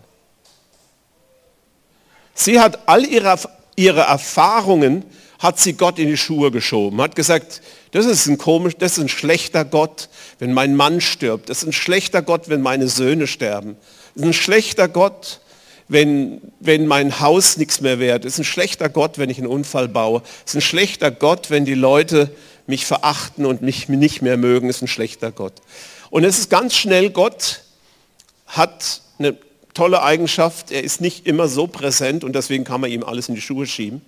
[2.32, 3.36] Sie hat all ihre,
[3.74, 5.02] ihre Erfahrungen,
[5.40, 8.98] hat sie Gott in die Schuhe geschoben, hat gesagt, das ist ein komisch, das ist
[9.02, 11.50] ein schlechter Gott, wenn mein Mann stirbt.
[11.50, 13.76] Das ist ein schlechter Gott, wenn meine Söhne sterben.
[14.14, 15.40] Das ist ein schlechter Gott,
[15.88, 18.38] wenn, wenn mein Haus nichts mehr wert ist.
[18.38, 20.22] ein schlechter Gott, wenn ich einen Unfall baue.
[20.44, 22.30] Ist ein schlechter Gott, wenn die Leute
[22.66, 24.68] mich verachten und mich nicht mehr mögen.
[24.68, 25.54] Ist ein schlechter Gott.
[26.10, 27.62] Und es ist ganz schnell, Gott
[28.46, 29.36] hat eine
[29.74, 33.34] tolle Eigenschaft, er ist nicht immer so präsent und deswegen kann man ihm alles in
[33.34, 34.02] die Schuhe schieben.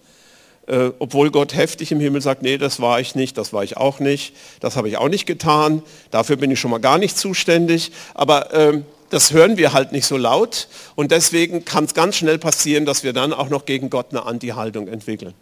[0.67, 3.77] Äh, obwohl Gott heftig im Himmel sagt, nee, das war ich nicht, das war ich
[3.77, 7.19] auch nicht, das habe ich auch nicht getan, dafür bin ich schon mal gar nicht
[7.19, 7.93] zuständig.
[8.15, 12.39] Aber äh, das hören wir halt nicht so laut und deswegen kann es ganz schnell
[12.39, 15.35] passieren, dass wir dann auch noch gegen Gott eine Anti-Haltung entwickeln.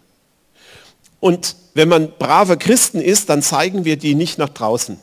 [1.20, 4.98] Und wenn man brave Christen ist, dann zeigen wir die nicht nach draußen.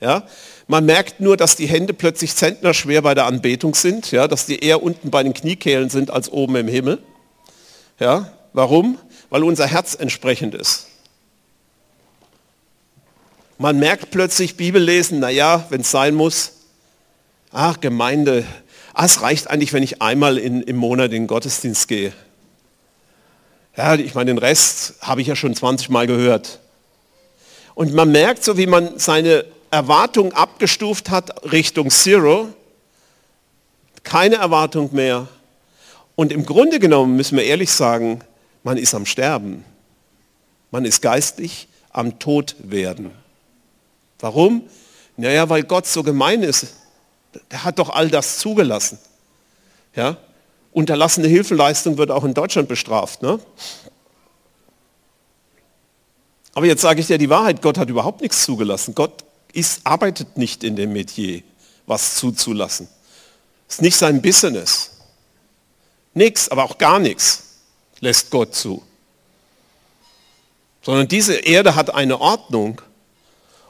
[0.00, 0.24] Ja?
[0.66, 4.26] Man merkt nur, dass die Hände plötzlich zentnerschwer bei der Anbetung sind, ja?
[4.26, 6.98] dass die eher unten bei den Kniekehlen sind als oben im Himmel.
[8.00, 8.32] Ja?
[8.52, 8.98] Warum?
[9.30, 10.88] Weil unser Herz entsprechend ist.
[13.58, 16.52] Man merkt plötzlich Bibellesen, naja, wenn es sein muss,
[17.52, 18.44] ach Gemeinde,
[18.94, 22.12] ah, es reicht eigentlich, wenn ich einmal in, im Monat in den Gottesdienst gehe.
[23.76, 26.58] Ja, ich meine, den Rest habe ich ja schon 20 Mal gehört.
[27.74, 32.48] Und man merkt so, wie man seine Erwartung abgestuft hat Richtung Zero,
[34.02, 35.28] keine Erwartung mehr.
[36.16, 38.20] Und im Grunde genommen müssen wir ehrlich sagen,
[38.64, 39.64] man ist am Sterben.
[40.70, 43.12] Man ist geistig am Tod werden.
[44.18, 44.62] Warum?
[45.16, 46.74] Naja, weil Gott so gemein ist.
[47.50, 48.98] Der hat doch all das zugelassen.
[49.94, 50.16] Ja?
[50.72, 53.22] Unterlassene Hilfeleistung wird auch in Deutschland bestraft.
[53.22, 53.38] Ne?
[56.54, 58.94] Aber jetzt sage ich dir die Wahrheit, Gott hat überhaupt nichts zugelassen.
[58.94, 61.42] Gott ist, arbeitet nicht in dem Metier,
[61.86, 62.88] was zuzulassen.
[63.68, 64.90] Ist nicht sein Business.
[66.14, 67.44] Nichts, aber auch gar nichts
[68.00, 68.82] lässt Gott zu.
[70.82, 72.80] Sondern diese Erde hat eine Ordnung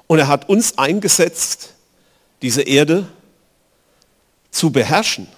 [0.07, 1.75] und er hat uns eingesetzt,
[2.43, 3.09] diese Erde
[4.51, 5.29] zu beherrschen.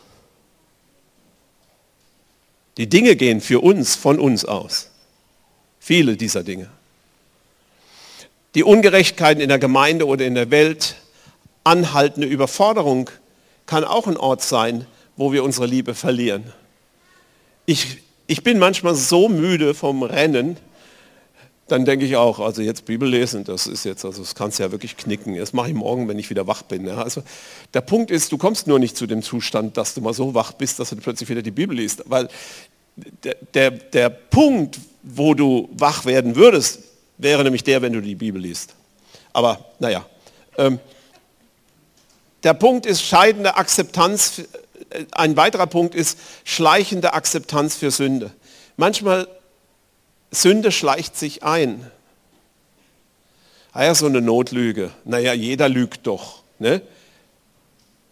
[2.76, 4.90] Die Dinge gehen für uns von uns aus.
[5.78, 6.70] Viele dieser Dinge.
[8.54, 10.96] Die Ungerechtigkeiten in der Gemeinde oder in der Welt,
[11.64, 13.10] anhaltende Überforderung
[13.66, 16.52] kann auch ein Ort sein, wo wir unsere Liebe verlieren.
[17.66, 20.56] Ich, ich bin manchmal so müde vom Rennen,
[21.70, 24.64] dann denke ich auch, also jetzt Bibel lesen, das ist jetzt, also das kannst du
[24.64, 25.36] ja wirklich knicken.
[25.36, 26.84] Das mache ich morgen, wenn ich wieder wach bin.
[26.86, 27.02] Ja.
[27.02, 27.22] Also
[27.74, 30.52] der Punkt ist, du kommst nur nicht zu dem Zustand, dass du mal so wach
[30.52, 32.02] bist, dass du plötzlich wieder die Bibel liest.
[32.06, 32.28] Weil
[33.22, 36.80] der, der, der Punkt, wo du wach werden würdest,
[37.18, 38.74] wäre nämlich der, wenn du die Bibel liest.
[39.32, 40.04] Aber naja.
[40.58, 40.80] Ähm,
[42.42, 44.40] der Punkt ist scheidende Akzeptanz.
[44.90, 48.32] Äh, ein weiterer Punkt ist schleichende Akzeptanz für Sünde.
[48.76, 49.28] Manchmal
[50.30, 51.90] Sünde schleicht sich ein.
[53.72, 54.90] Ah ja, so eine Notlüge.
[55.04, 56.42] Naja, jeder lügt doch.
[56.58, 56.82] Ne?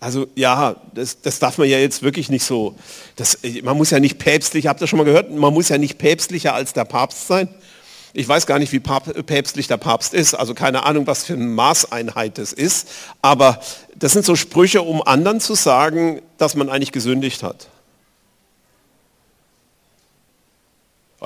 [0.00, 2.76] Also ja, das, das darf man ja jetzt wirklich nicht so.
[3.16, 5.98] Das, man muss ja nicht päpstlich, habt ihr schon mal gehört, man muss ja nicht
[5.98, 7.48] päpstlicher als der Papst sein.
[8.14, 11.44] Ich weiß gar nicht, wie päpstlich der Papst ist, also keine Ahnung, was für eine
[11.44, 12.88] Maßeinheit das ist,
[13.20, 13.60] aber
[13.96, 17.68] das sind so Sprüche, um anderen zu sagen, dass man eigentlich gesündigt hat.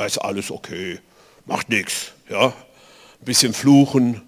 [0.01, 0.99] Ist alles okay,
[1.47, 2.13] macht nichts.
[2.29, 2.47] Ja?
[2.47, 4.23] Ein bisschen fluchen,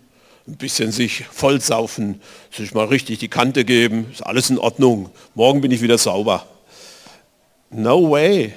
[0.47, 5.11] ein bisschen sich vollsaufen, sich mal richtig die Kante geben, ist alles in Ordnung.
[5.35, 6.47] Morgen bin ich wieder sauber.
[7.71, 8.53] No way.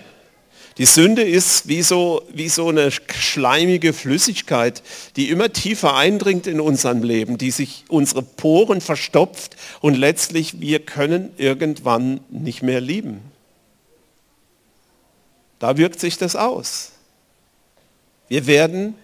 [0.77, 4.83] Die Sünde ist wie so, wie so eine schleimige Flüssigkeit,
[5.15, 10.79] die immer tiefer eindringt in unserem Leben, die sich unsere Poren verstopft und letztlich wir
[10.79, 13.21] können irgendwann nicht mehr lieben.
[15.57, 16.91] Da wirkt sich das aus.
[18.27, 18.95] Wir werden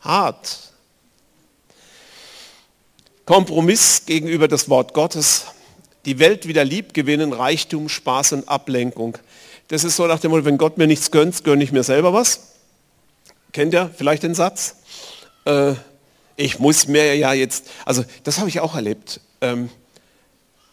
[0.00, 0.58] hart.
[3.26, 5.46] Kompromiss gegenüber das Wort Gottes,
[6.04, 9.18] die Welt wieder lieb gewinnen, Reichtum, Spaß und Ablenkung.
[9.68, 12.12] Das ist so nach dem Motto, wenn Gott mir nichts gönnt, gönne ich mir selber
[12.12, 12.54] was.
[13.52, 14.76] Kennt ihr vielleicht den Satz?
[15.46, 15.74] Äh,
[16.36, 19.20] ich muss mir ja jetzt, also das habe ich auch erlebt.
[19.40, 19.70] Ähm,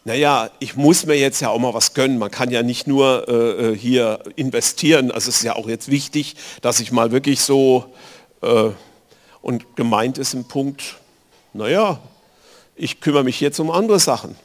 [0.04, 2.18] naja, ich muss mir jetzt ja auch mal was gönnen.
[2.18, 3.34] Man kann ja nicht nur äh,
[3.72, 5.12] äh, hier investieren.
[5.12, 7.86] Also es ist ja auch jetzt wichtig, dass ich mal wirklich so,
[8.42, 8.70] äh,
[9.42, 10.98] und gemeint ist im Punkt,
[11.54, 12.00] naja,
[12.76, 14.36] ich kümmere mich jetzt um andere Sachen.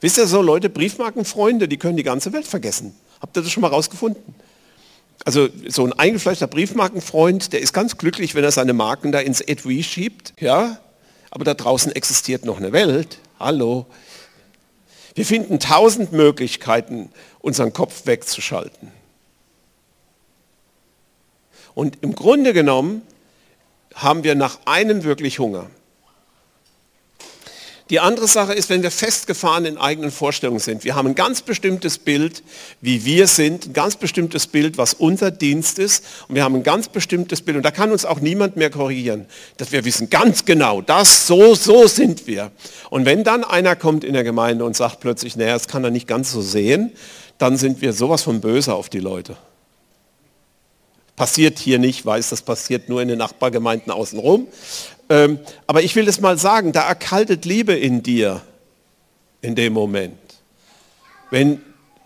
[0.00, 2.94] Wisst ihr so, Leute, Briefmarkenfreunde, die können die ganze Welt vergessen.
[3.20, 4.34] Habt ihr das schon mal rausgefunden?
[5.24, 9.40] Also so ein eingefleischter Briefmarkenfreund, der ist ganz glücklich, wenn er seine Marken da ins
[9.40, 10.34] Etui schiebt.
[10.38, 10.78] Ja,
[11.30, 13.18] aber da draußen existiert noch eine Welt.
[13.40, 13.86] Hallo.
[15.18, 18.92] Wir finden tausend Möglichkeiten, unseren Kopf wegzuschalten.
[21.74, 23.02] Und im Grunde genommen
[23.96, 25.70] haben wir nach einem wirklich Hunger.
[27.90, 30.84] Die andere Sache ist, wenn wir festgefahren in eigenen Vorstellungen sind.
[30.84, 32.42] Wir haben ein ganz bestimmtes Bild,
[32.82, 36.04] wie wir sind, ein ganz bestimmtes Bild, was unser Dienst ist.
[36.28, 37.56] Und wir haben ein ganz bestimmtes Bild.
[37.56, 41.54] Und da kann uns auch niemand mehr korrigieren, dass wir wissen ganz genau, das, so,
[41.54, 42.50] so sind wir.
[42.90, 45.90] Und wenn dann einer kommt in der Gemeinde und sagt plötzlich, naja, das kann er
[45.90, 46.92] nicht ganz so sehen,
[47.38, 49.36] dann sind wir sowas von böse auf die Leute.
[51.16, 54.46] Passiert hier nicht, weiß, das passiert nur in den Nachbargemeinden außenrum.
[55.08, 58.42] Ähm, aber ich will das mal sagen, da erkaltet Liebe in dir
[59.40, 60.18] in dem Moment.
[61.30, 61.60] Wenn,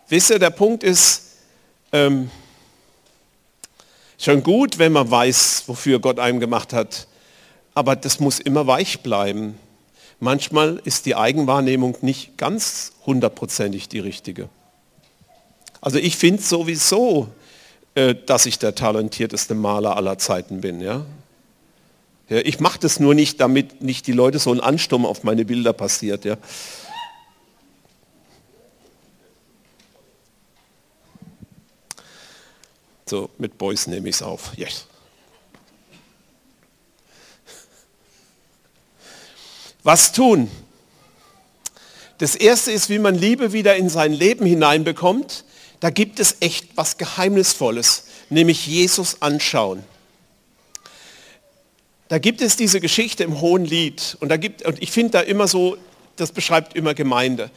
[0.08, 1.36] wisst ihr, der Punkt ist,
[1.92, 2.30] ähm,
[4.18, 7.06] schon gut, wenn man weiß, wofür Gott einem gemacht hat,
[7.74, 9.58] aber das muss immer weich bleiben.
[10.20, 14.48] Manchmal ist die Eigenwahrnehmung nicht ganz hundertprozentig die richtige.
[15.80, 17.28] Also ich finde sowieso,
[17.94, 20.80] äh, dass ich der talentierteste Maler aller Zeiten bin.
[20.80, 21.04] Ja?
[22.28, 25.44] Ja, ich mache das nur nicht, damit nicht die Leute so ein Ansturm auf meine
[25.44, 26.24] Bilder passiert.
[26.24, 26.36] Ja.
[33.06, 34.52] So, mit Boys nehme ich es auf.
[34.56, 34.86] Yes.
[39.82, 40.50] Was tun?
[42.18, 45.44] Das erste ist, wie man Liebe wieder in sein Leben hineinbekommt.
[45.80, 49.82] Da gibt es echt was Geheimnisvolles, nämlich Jesus anschauen.
[52.12, 55.20] Da gibt es diese Geschichte im Hohen Lied und, da gibt, und ich finde da
[55.20, 55.78] immer so,
[56.16, 57.50] das beschreibt immer Gemeinde.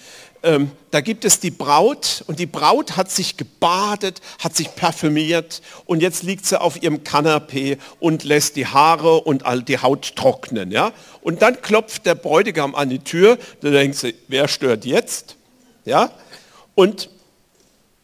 [0.43, 5.61] Ähm, da gibt es die Braut und die Braut hat sich gebadet, hat sich parfümiert
[5.83, 10.15] und jetzt liegt sie auf ihrem Kanapee und lässt die Haare und all die Haut
[10.15, 10.71] trocknen.
[10.71, 10.93] Ja?
[11.21, 15.35] Und dann klopft der Bräutigam an die Tür, da denkt sie, wer stört jetzt?
[15.83, 16.11] Ja?
[16.75, 17.09] Und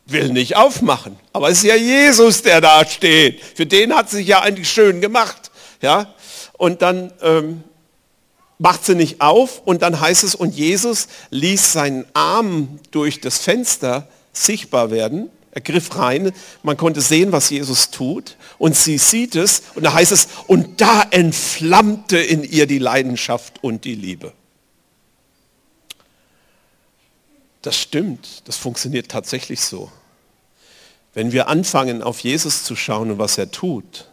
[0.05, 1.15] will nicht aufmachen.
[1.31, 3.41] Aber es ist ja Jesus, der da steht.
[3.41, 5.49] Für den hat sich ja eigentlich schön gemacht.
[5.81, 6.13] Ja?
[6.61, 7.63] Und dann ähm,
[8.59, 13.39] macht sie nicht auf und dann heißt es, und Jesus ließ seinen Arm durch das
[13.39, 15.31] Fenster sichtbar werden.
[15.49, 19.93] Er griff rein, man konnte sehen, was Jesus tut und sie sieht es und da
[19.93, 24.31] heißt es, und da entflammte in ihr die Leidenschaft und die Liebe.
[27.63, 29.91] Das stimmt, das funktioniert tatsächlich so.
[31.15, 34.11] Wenn wir anfangen, auf Jesus zu schauen und was er tut,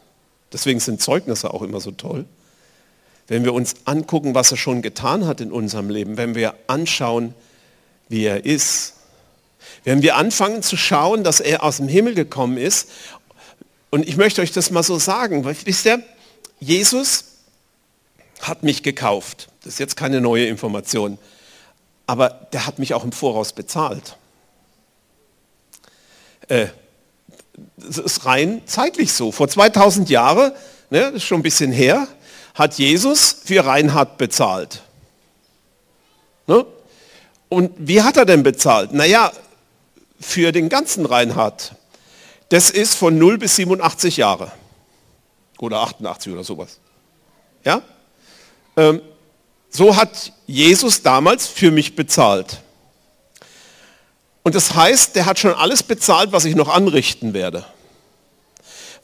[0.51, 2.25] deswegen sind Zeugnisse auch immer so toll,
[3.29, 7.35] wenn wir uns angucken, was er schon getan hat in unserem Leben, wenn wir anschauen,
[8.09, 8.95] wie er ist,
[9.85, 12.89] wenn wir anfangen zu schauen, dass er aus dem Himmel gekommen ist,
[13.91, 16.03] und ich möchte euch das mal so sagen, wisst ihr,
[16.61, 17.25] Jesus
[18.41, 19.49] hat mich gekauft.
[19.63, 21.19] Das ist jetzt keine neue Information,
[22.07, 24.17] aber der hat mich auch im Voraus bezahlt.
[26.49, 26.67] Äh,
[27.77, 29.33] das ist rein zeitlich so.
[29.33, 30.53] Vor 2000 Jahren,
[30.91, 32.07] ne, das ist schon ein bisschen her,
[32.59, 34.83] hat Jesus für Reinhard bezahlt.
[36.49, 36.67] Ne?
[37.49, 38.93] Und wie hat er denn bezahlt?
[38.93, 39.33] Naja,
[40.21, 41.77] für den ganzen Reinhard.
[42.49, 44.51] Das ist von 0 bis 87 Jahre.
[45.59, 46.79] Oder 88 oder sowas.
[47.65, 47.83] Ja?
[48.77, 49.03] Ähm,
[49.71, 52.61] so hat Jesus damals für mich bezahlt.
[54.43, 57.65] Und das heißt, der hat schon alles bezahlt, was ich noch anrichten werde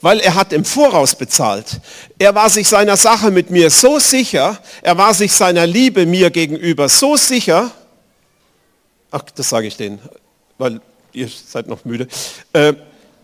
[0.01, 1.79] weil er hat im Voraus bezahlt.
[2.19, 6.29] Er war sich seiner Sache mit mir so sicher, er war sich seiner Liebe mir
[6.29, 7.71] gegenüber so sicher,
[9.11, 9.99] ach, das sage ich denen,
[10.57, 10.81] weil
[11.13, 12.07] ihr seid noch müde,
[12.53, 12.73] äh,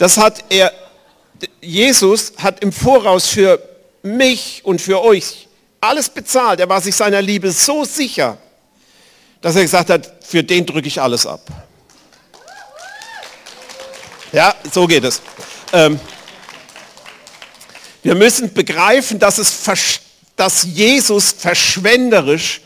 [0.01, 0.74] Das hat er,
[1.61, 3.61] Jesus hat im Voraus für
[4.01, 5.47] mich und für euch
[5.80, 6.59] alles bezahlt.
[6.59, 8.39] Er war sich seiner Liebe so sicher,
[9.41, 11.41] dass er gesagt hat, für den drücke ich alles ab.
[14.32, 15.22] Ja, so geht es.
[15.72, 15.99] Ähm,
[18.04, 20.02] wir müssen begreifen, dass, es,
[20.36, 22.62] dass Jesus verschwenderisch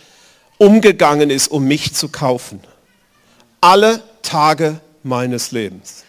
[0.57, 2.61] umgegangen ist, um mich zu kaufen.
[3.61, 6.03] Alle Tage meines Lebens.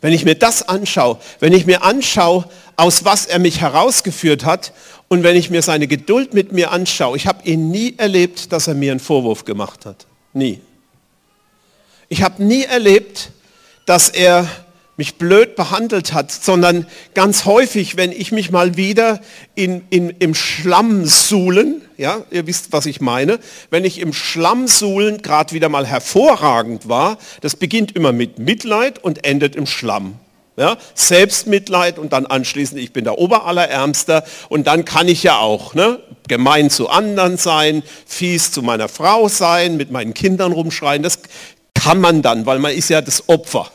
[0.00, 4.72] Wenn ich mir das anschaue, wenn ich mir anschaue, aus was er mich herausgeführt hat
[5.08, 8.66] und wenn ich mir seine Geduld mit mir anschaue, ich habe ihn nie erlebt, dass
[8.66, 10.06] er mir einen Vorwurf gemacht hat.
[10.32, 10.60] Nie.
[12.08, 13.30] Ich habe nie erlebt,
[13.86, 14.48] dass er
[14.96, 19.20] mich blöd behandelt hat, sondern ganz häufig, wenn ich mich mal wieder
[19.54, 23.38] in, in, im Schlamm suhlen, ja, ihr wisst, was ich meine,
[23.70, 29.02] wenn ich im Schlamm suhlen gerade wieder mal hervorragend war, das beginnt immer mit Mitleid
[29.02, 30.16] und endet im Schlamm.
[30.54, 35.72] Ja, Selbstmitleid und dann anschließend, ich bin der Oberallerärmster und dann kann ich ja auch
[35.72, 41.20] ne, gemein zu anderen sein, fies zu meiner Frau sein, mit meinen Kindern rumschreien, das
[41.74, 43.70] kann man dann, weil man ist ja das Opfer.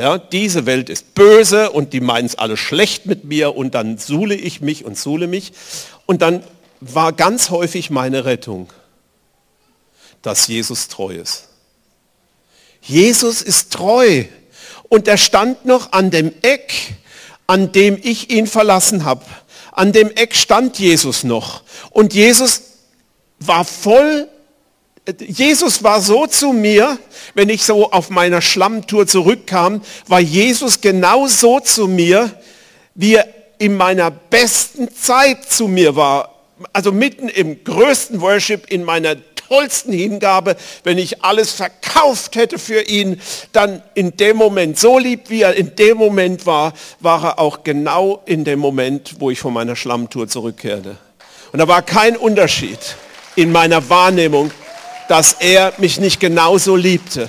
[0.00, 3.98] Ja, diese Welt ist böse und die meinen es alle schlecht mit mir und dann
[3.98, 5.52] suhle ich mich und suhle mich.
[6.06, 6.42] Und dann
[6.80, 8.72] war ganz häufig meine Rettung,
[10.22, 11.48] dass Jesus treu ist.
[12.80, 14.24] Jesus ist treu
[14.88, 16.72] und er stand noch an dem Eck,
[17.46, 19.26] an dem ich ihn verlassen habe.
[19.70, 22.62] An dem Eck stand Jesus noch und Jesus
[23.38, 24.30] war voll
[25.18, 26.98] Jesus war so zu mir,
[27.34, 32.30] wenn ich so auf meiner Schlammtour zurückkam, war Jesus genau so zu mir,
[32.94, 33.26] wie er
[33.58, 36.34] in meiner besten Zeit zu mir war.
[36.72, 39.16] Also mitten im größten Worship, in meiner
[39.50, 43.20] tollsten Hingabe, wenn ich alles verkauft hätte für ihn,
[43.52, 47.64] dann in dem Moment, so lieb wie er in dem Moment war, war er auch
[47.64, 50.96] genau in dem Moment, wo ich von meiner Schlammtour zurückkehrte.
[51.52, 52.78] Und da war kein Unterschied
[53.34, 54.52] in meiner Wahrnehmung
[55.10, 57.28] dass er mich nicht genauso liebte.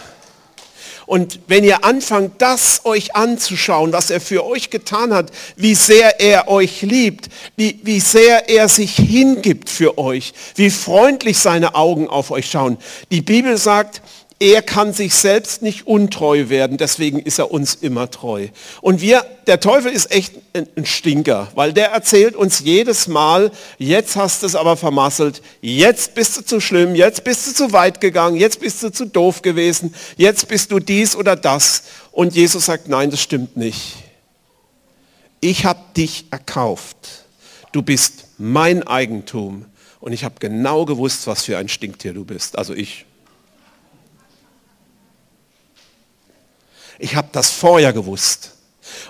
[1.08, 6.22] Und wenn ihr anfangt, das euch anzuschauen, was er für euch getan hat, wie sehr
[6.22, 7.28] er euch liebt,
[7.58, 12.78] wie, wie sehr er sich hingibt für euch, wie freundlich seine Augen auf euch schauen.
[13.10, 14.04] Die Bibel sagt,
[14.42, 18.48] er kann sich selbst nicht untreu werden, deswegen ist er uns immer treu.
[18.82, 24.16] Und wir, der Teufel ist echt ein Stinker, weil der erzählt uns jedes Mal, jetzt
[24.16, 28.02] hast du es aber vermasselt, jetzt bist du zu schlimm, jetzt bist du zu weit
[28.02, 31.84] gegangen, jetzt bist du zu doof gewesen, jetzt bist du dies oder das.
[32.12, 33.98] Und Jesus sagt, nein, das stimmt nicht.
[35.40, 36.98] Ich habe dich erkauft.
[37.72, 39.68] Du bist mein Eigentum.
[40.00, 42.58] Und ich habe genau gewusst, was für ein Stinktier du bist.
[42.58, 43.06] Also ich.
[47.02, 48.52] Ich habe das vorher gewusst.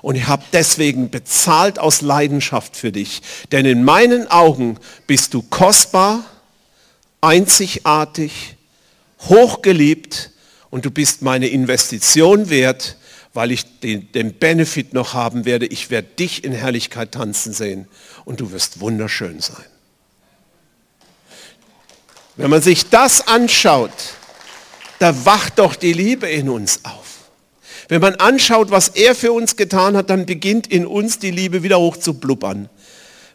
[0.02, 3.22] Und ich habe deswegen bezahlt aus Leidenschaft für dich.
[3.52, 4.78] Denn in meinen Augen
[5.08, 6.24] bist du kostbar,
[7.20, 8.56] einzigartig,
[9.22, 10.32] hochgeliebt
[10.70, 12.98] und du bist meine Investition wert,
[13.34, 15.66] weil ich den, den Benefit noch haben werde.
[15.66, 17.88] Ich werde dich in Herrlichkeit tanzen sehen
[18.26, 19.66] und du wirst wunderschön sein.
[22.38, 23.92] Wenn man sich das anschaut,
[25.00, 27.01] da wacht doch die Liebe in uns auf.
[27.92, 31.62] Wenn man anschaut, was er für uns getan hat, dann beginnt in uns die Liebe
[31.62, 32.70] wieder hoch zu blubbern.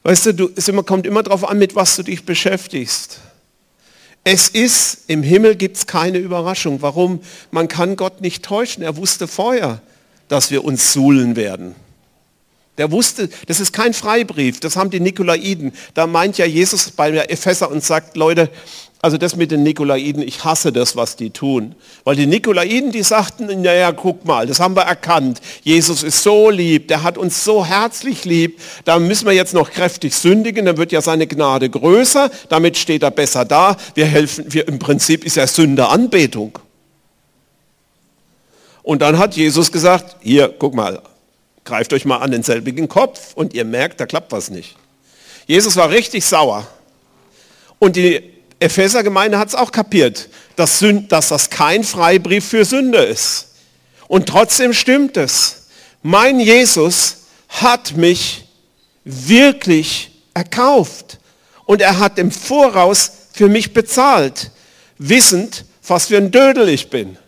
[0.02, 3.18] Weißt du, du es immer, kommt immer darauf an, mit was du dich beschäftigst.
[4.24, 6.80] Es ist, im Himmel gibt es keine Überraschung.
[6.80, 7.20] Warum?
[7.50, 8.82] Man kann Gott nicht täuschen.
[8.82, 9.82] Er wusste vorher,
[10.28, 11.74] dass wir uns suhlen werden.
[12.78, 15.72] Der wusste, das ist kein Freibrief, das haben die Nikolaiden.
[15.92, 18.50] Da meint ja Jesus bei der Epheser und sagt, Leute,
[19.03, 21.74] also das mit den Nikolaiden, ich hasse das, was die tun.
[22.05, 25.40] Weil die Nikolaiden, die sagten, naja, guck mal, das haben wir erkannt.
[25.62, 28.59] Jesus ist so lieb, der hat uns so herzlich lieb.
[28.84, 33.03] Da müssen wir jetzt noch kräftig sündigen, dann wird ja seine Gnade größer, damit steht
[33.03, 33.76] er besser da.
[33.94, 36.59] Wir helfen, wir, im Prinzip ist ja Sünde Anbetung.
[38.82, 41.03] Und dann hat Jesus gesagt, hier, guck mal,
[41.64, 44.76] greift euch mal an den selbigen Kopf und ihr merkt, da klappt was nicht.
[45.47, 46.66] Jesus war richtig sauer.
[47.78, 53.48] Und die Epheser-Gemeinde hat es auch kapiert, dass, das kein Freibrief für Sünde ist.
[54.09, 55.66] Und trotzdem stimmt es.
[56.02, 58.44] Mein Jesus hat mich
[59.04, 61.18] wirklich erkauft.
[61.64, 64.50] Und er hat im Voraus für mich bezahlt,
[64.98, 67.18] wissend, was für ein Dödel ich bin.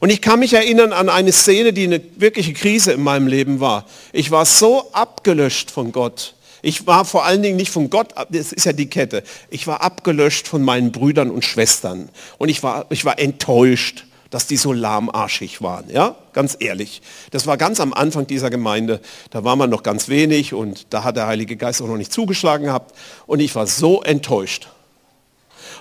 [0.00, 3.60] Und ich kann mich erinnern an eine Szene, die eine wirkliche Krise in meinem Leben
[3.60, 3.86] war.
[4.12, 6.34] Ich war so abgelöscht von Gott.
[6.62, 9.82] Ich war vor allen Dingen nicht von Gott, das ist ja die Kette, ich war
[9.82, 12.08] abgelöscht von meinen Brüdern und Schwestern.
[12.38, 14.04] Und ich war, ich war enttäuscht.
[14.30, 15.88] dass die so lahmarschig waren.
[15.90, 17.00] Ja, ganz ehrlich.
[17.30, 19.00] Das war ganz am Anfang dieser Gemeinde.
[19.30, 22.12] Da war man noch ganz wenig und da hat der Heilige Geist auch noch nicht
[22.12, 22.94] zugeschlagen gehabt.
[23.26, 24.68] Und ich war so enttäuscht.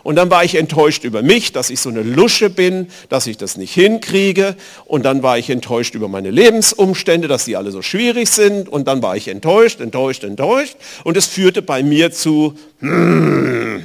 [0.03, 3.37] Und dann war ich enttäuscht über mich, dass ich so eine Lusche bin, dass ich
[3.37, 4.55] das nicht hinkriege.
[4.85, 8.69] Und dann war ich enttäuscht über meine Lebensumstände, dass die alle so schwierig sind.
[8.69, 10.75] Und dann war ich enttäuscht, enttäuscht, enttäuscht.
[11.03, 13.75] Und es führte bei mir zu, hmm.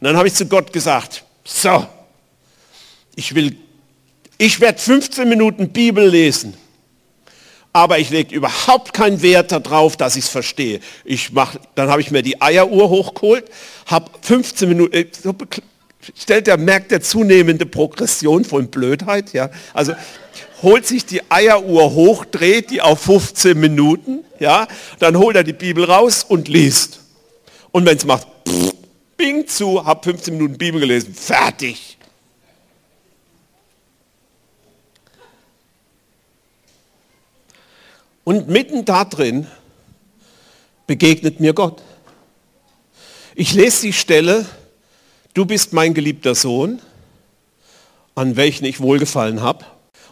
[0.00, 1.86] und dann habe ich zu Gott gesagt, so,
[3.16, 3.56] ich will,
[4.38, 6.54] ich werde 15 Minuten Bibel lesen
[7.72, 10.80] aber ich lege überhaupt keinen Wert darauf, dass ich es verstehe.
[11.74, 13.44] Dann habe ich mir die Eieruhr hochgeholt,
[13.86, 15.34] habe 15 Minuten, äh, so
[16.16, 19.94] stellt der, merkt der zunehmende Progression von Blödheit, ja, also
[20.62, 24.66] holt sich die Eieruhr hoch, dreht die auf 15 Minuten, ja,
[24.98, 27.00] dann holt er die Bibel raus und liest.
[27.70, 28.74] Und wenn es macht, pff,
[29.16, 31.98] bing zu, habe 15 Minuten Bibel gelesen, fertig.
[38.30, 39.48] Und mitten da drin
[40.86, 41.82] begegnet mir Gott.
[43.34, 44.46] Ich lese die Stelle,
[45.34, 46.80] du bist mein geliebter Sohn,
[48.14, 49.64] an welchen ich wohlgefallen habe.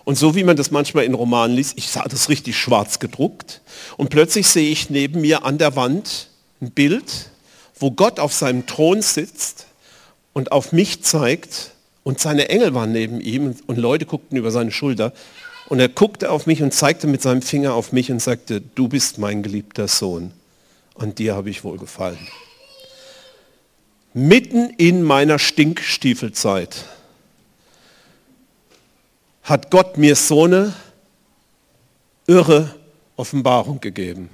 [0.03, 3.61] Und so wie man das manchmal in Romanen liest, ich sah das richtig schwarz gedruckt.
[3.97, 7.31] Und plötzlich sehe ich neben mir an der Wand ein Bild,
[7.79, 9.67] wo Gott auf seinem Thron sitzt
[10.33, 11.71] und auf mich zeigt
[12.03, 15.13] und seine Engel waren neben ihm und Leute guckten über seine Schulter.
[15.69, 18.89] Und er guckte auf mich und zeigte mit seinem Finger auf mich und sagte, du
[18.89, 20.33] bist mein geliebter Sohn.
[20.95, 22.27] An dir habe ich wohlgefallen.
[24.15, 26.87] Mitten in meiner Stinkstiefelzeit
[29.43, 30.75] hat Gott mir so eine
[32.27, 32.75] irre
[33.17, 34.31] Offenbarung gegeben.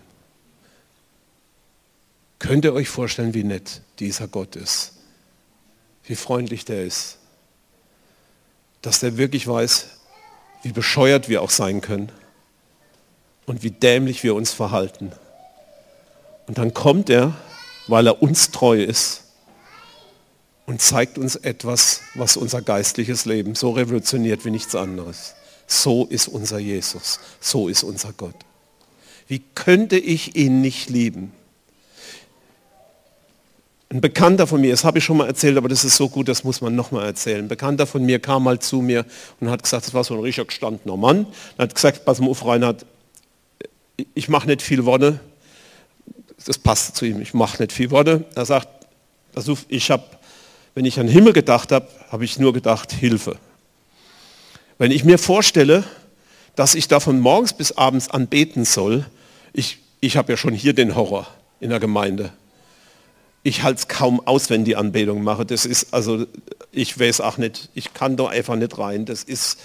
[2.39, 4.93] Könnt ihr euch vorstellen, wie nett dieser Gott ist?
[6.05, 7.19] Wie freundlich der ist?
[8.83, 9.94] Dass der wirklich weiß,
[10.65, 12.11] wie bescheuert wir auch sein können
[13.47, 15.13] und wie dämlich wir uns verhalten.
[16.47, 17.35] Und dann kommt er,
[17.87, 19.25] weil er uns treu ist
[20.67, 25.35] und zeigt uns etwas, was unser geistliches Leben so revolutioniert wie nichts anderes.
[25.67, 28.37] So ist unser Jesus, so ist unser Gott.
[29.27, 31.33] Wie könnte ich ihn nicht lieben?
[33.95, 36.27] Ein Bekannter von mir, das habe ich schon mal erzählt, aber das ist so gut,
[36.27, 37.45] das muss man noch mal erzählen.
[37.45, 39.07] Ein Bekannter von mir kam mal zu mir
[39.39, 41.29] und hat gesagt, das war so ein richtig gestandener Mann.
[41.59, 42.85] Er hat gesagt, pass mal auf, Reinhard,
[44.15, 45.21] ich mache nicht viel Worte.
[46.45, 48.25] Das passt zu ihm, ich mache nicht viel Worte.
[48.35, 48.67] Er sagt,
[49.69, 50.03] ich habe,
[50.75, 53.37] wenn ich an den Himmel gedacht habe, habe ich nur gedacht, Hilfe.
[54.77, 55.85] Wenn ich mir vorstelle,
[56.57, 59.07] dass ich da von morgens bis abends anbeten soll,
[59.53, 61.29] ich, ich habe ja schon hier den Horror
[61.61, 62.33] in der Gemeinde
[63.45, 65.45] ich halte es kaum aus, wenn die Anbetung mache.
[65.45, 66.27] Das ist, also
[66.73, 69.05] ich weiß auch nicht, ich kann da einfach nicht rein.
[69.05, 69.59] Das ist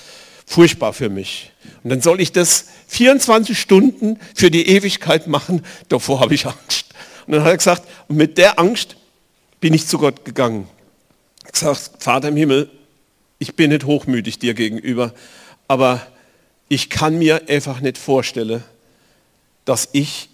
[0.45, 1.53] furchtbar für mich.
[1.83, 5.63] Und dann soll ich das 24 Stunden für die Ewigkeit machen.
[5.87, 6.87] Davor habe ich Angst.
[7.25, 8.97] Und dann hat er gesagt, mit der Angst
[9.61, 10.67] bin ich zu Gott gegangen.
[11.45, 12.69] Ich gesagt, Vater im Himmel,
[13.39, 15.13] ich bin nicht hochmütig dir gegenüber,
[15.69, 16.05] aber
[16.67, 18.61] ich kann mir einfach nicht vorstellen,
[19.63, 20.29] dass ich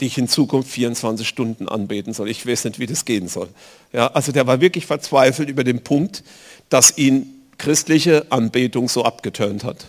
[0.00, 2.28] die ich in Zukunft 24 Stunden anbeten soll.
[2.28, 3.48] Ich weiß nicht, wie das gehen soll.
[3.92, 6.22] Ja, also der war wirklich verzweifelt über den Punkt,
[6.68, 9.86] dass ihn christliche Anbetung so abgeturnt hat.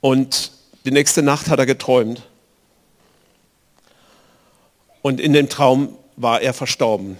[0.00, 0.52] Und
[0.84, 2.22] die nächste Nacht hat er geträumt.
[5.02, 7.16] Und in dem Traum war er verstorben.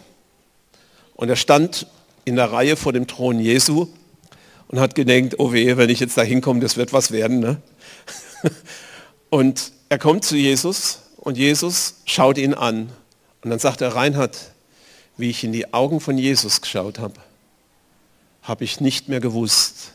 [1.14, 1.86] Und er stand
[2.24, 3.88] in der Reihe vor dem Thron Jesu
[4.68, 7.40] und hat gedenkt, oh weh, wenn ich jetzt da hinkomme, das wird was werden.
[7.40, 7.60] Ne?
[9.30, 12.90] Und er kommt zu Jesus und Jesus schaut ihn an.
[13.42, 14.52] Und dann sagt er, Reinhard,
[15.16, 17.14] wie ich in die Augen von Jesus geschaut habe,
[18.42, 19.92] habe ich nicht mehr gewusst,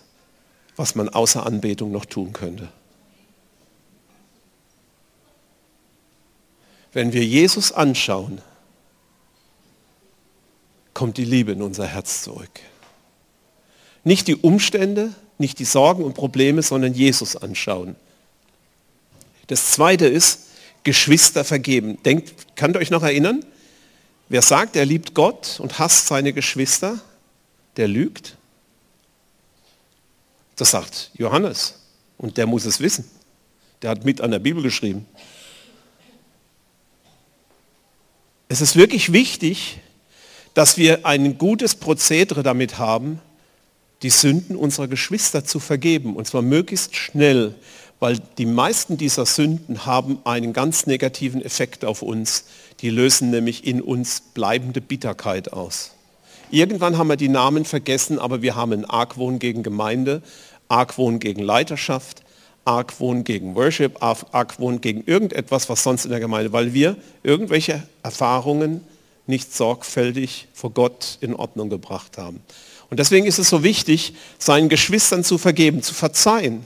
[0.75, 2.67] was man außer Anbetung noch tun könnte.
[6.91, 8.41] Wenn wir Jesus anschauen,
[10.93, 12.59] kommt die Liebe in unser Herz zurück.
[14.03, 17.95] Nicht die Umstände, nicht die Sorgen und Probleme, sondern Jesus anschauen.
[19.47, 20.47] Das zweite ist,
[20.83, 22.01] Geschwister vergeben.
[22.03, 23.43] Denkt, könnt ihr euch noch erinnern?
[24.29, 26.99] Wer sagt, er liebt Gott und hasst seine Geschwister,
[27.77, 28.37] der lügt.
[30.55, 31.79] Das sagt Johannes
[32.17, 33.09] und der muss es wissen.
[33.81, 35.05] Der hat mit an der Bibel geschrieben.
[38.47, 39.79] Es ist wirklich wichtig,
[40.53, 43.19] dass wir ein gutes Prozedere damit haben,
[44.01, 47.55] die Sünden unserer Geschwister zu vergeben, und zwar möglichst schnell,
[47.99, 52.45] weil die meisten dieser Sünden haben einen ganz negativen Effekt auf uns.
[52.81, 55.91] Die lösen nämlich in uns bleibende Bitterkeit aus.
[56.51, 60.21] Irgendwann haben wir die Namen vergessen, aber wir haben einen Argwohn gegen Gemeinde,
[60.67, 62.21] Argwohn gegen Leiterschaft,
[62.65, 68.81] Argwohn gegen Worship, Argwohn gegen irgendetwas, was sonst in der Gemeinde, weil wir irgendwelche Erfahrungen
[69.27, 72.41] nicht sorgfältig vor Gott in Ordnung gebracht haben.
[72.89, 76.65] Und deswegen ist es so wichtig, seinen Geschwistern zu vergeben, zu verzeihen,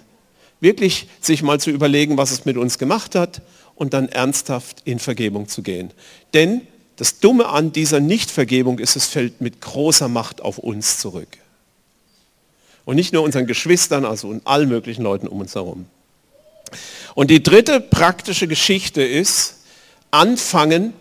[0.60, 3.42] wirklich sich mal zu überlegen, was es mit uns gemacht hat
[3.76, 5.92] und dann ernsthaft in Vergebung zu gehen.
[6.34, 6.62] Denn
[6.98, 11.30] das Dumme an dieser Nichtvergebung ist, es fällt mit großer Macht auf uns zurück.
[12.84, 15.86] Und nicht nur unseren Geschwistern, also und allen möglichen Leuten um uns herum.
[17.16, 19.60] Und die dritte praktische Geschichte ist,
[20.12, 20.94] anfangen,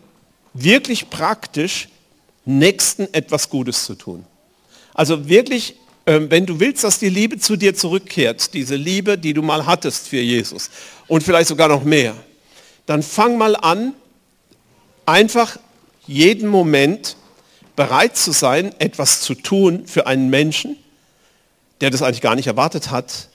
[0.54, 1.88] wirklich praktisch
[2.44, 4.24] Nächsten etwas Gutes zu tun.
[4.94, 5.74] Also wirklich,
[6.09, 10.09] wenn du willst, dass die Liebe zu dir zurückkehrt, diese Liebe, die du mal hattest
[10.09, 10.70] für Jesus
[11.06, 12.14] und vielleicht sogar noch mehr,
[12.86, 13.92] dann fang mal an,
[15.04, 15.59] einfach
[16.06, 17.16] jeden Moment
[17.76, 20.76] bereit zu sein, etwas zu tun für einen Menschen,
[21.82, 23.28] der das eigentlich gar nicht erwartet hat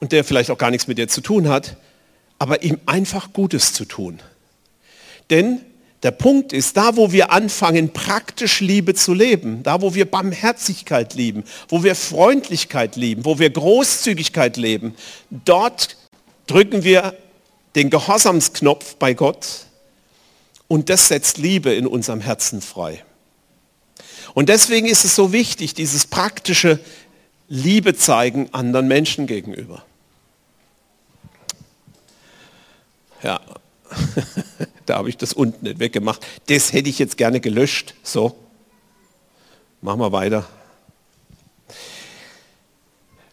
[0.00, 1.76] und der vielleicht auch gar nichts mit dir zu tun hat,
[2.38, 4.20] aber ihm einfach Gutes zu tun.
[5.28, 5.60] Denn
[6.06, 11.14] der Punkt ist, da wo wir anfangen, praktisch Liebe zu leben, da wo wir Barmherzigkeit
[11.14, 14.94] lieben, wo wir Freundlichkeit lieben, wo wir Großzügigkeit leben,
[15.30, 15.96] dort
[16.46, 17.16] drücken wir
[17.74, 19.66] den Gehorsamsknopf bei Gott
[20.68, 23.02] und das setzt Liebe in unserem Herzen frei.
[24.32, 26.78] Und deswegen ist es so wichtig, dieses praktische
[27.48, 29.84] Liebe zeigen anderen Menschen gegenüber.
[33.24, 33.40] Ja,
[34.86, 36.24] da habe ich das unten nicht weggemacht.
[36.46, 37.94] Das hätte ich jetzt gerne gelöscht.
[38.02, 38.36] So,
[39.80, 40.46] machen wir weiter.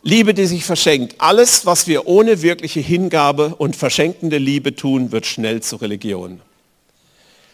[0.02, 1.16] Liebe, die sich verschenkt.
[1.20, 6.42] Alles, was wir ohne wirkliche Hingabe und verschenkende Liebe tun, wird schnell zur Religion.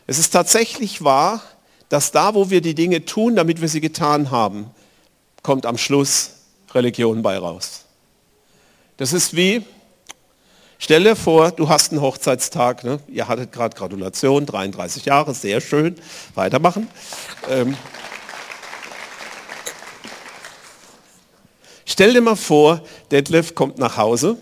[0.07, 1.43] Es ist tatsächlich wahr,
[1.89, 4.72] dass da, wo wir die Dinge tun, damit wir sie getan haben,
[5.43, 6.32] kommt am Schluss
[6.74, 7.86] Religion bei raus.
[8.97, 9.64] Das ist wie,
[10.82, 13.01] Stell dir vor, du hast einen Hochzeitstag, ne?
[13.09, 15.97] ihr hattet gerade Gratulation, 33 Jahre, sehr schön,
[16.36, 16.88] weitermachen.
[17.49, 17.75] Ähm,
[21.84, 24.38] stell dir mal vor, Detlef kommt nach Hause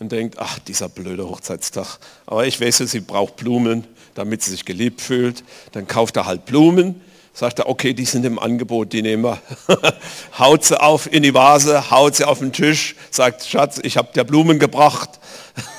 [0.00, 2.00] und denkt, ach, dieser blöde Hochzeitstag.
[2.26, 5.44] Aber ich weiß, sie braucht Blumen, damit sie sich geliebt fühlt.
[5.70, 7.00] Dann kauft er halt Blumen
[7.40, 9.40] sagt er, okay, die sind im Angebot, die nehmen wir.
[10.38, 14.12] haut sie auf in die Vase, haut sie auf den Tisch, sagt, Schatz, ich habe
[14.12, 15.08] dir Blumen gebracht.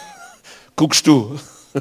[0.76, 1.40] Guckst du.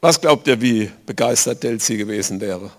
[0.00, 2.70] Was glaubt ihr, wie begeistert Delzi gewesen wäre?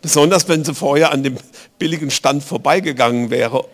[0.00, 1.38] Besonders wenn sie vorher an dem
[1.80, 3.66] billigen Stand vorbeigegangen wäre.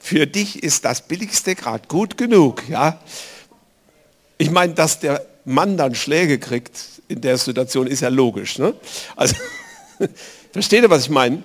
[0.00, 2.66] Für dich ist das Billigste gerade gut genug.
[2.70, 2.98] Ja?
[4.38, 8.58] Ich meine, dass der Mann dann Schläge kriegt in der Situation, ist ja logisch.
[8.58, 8.74] Ne?
[9.16, 9.36] Also,
[10.52, 11.42] versteht ihr, was ich meine?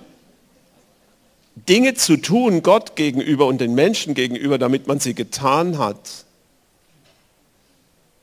[1.68, 6.24] Dinge zu tun Gott gegenüber und den Menschen gegenüber, damit man sie getan hat,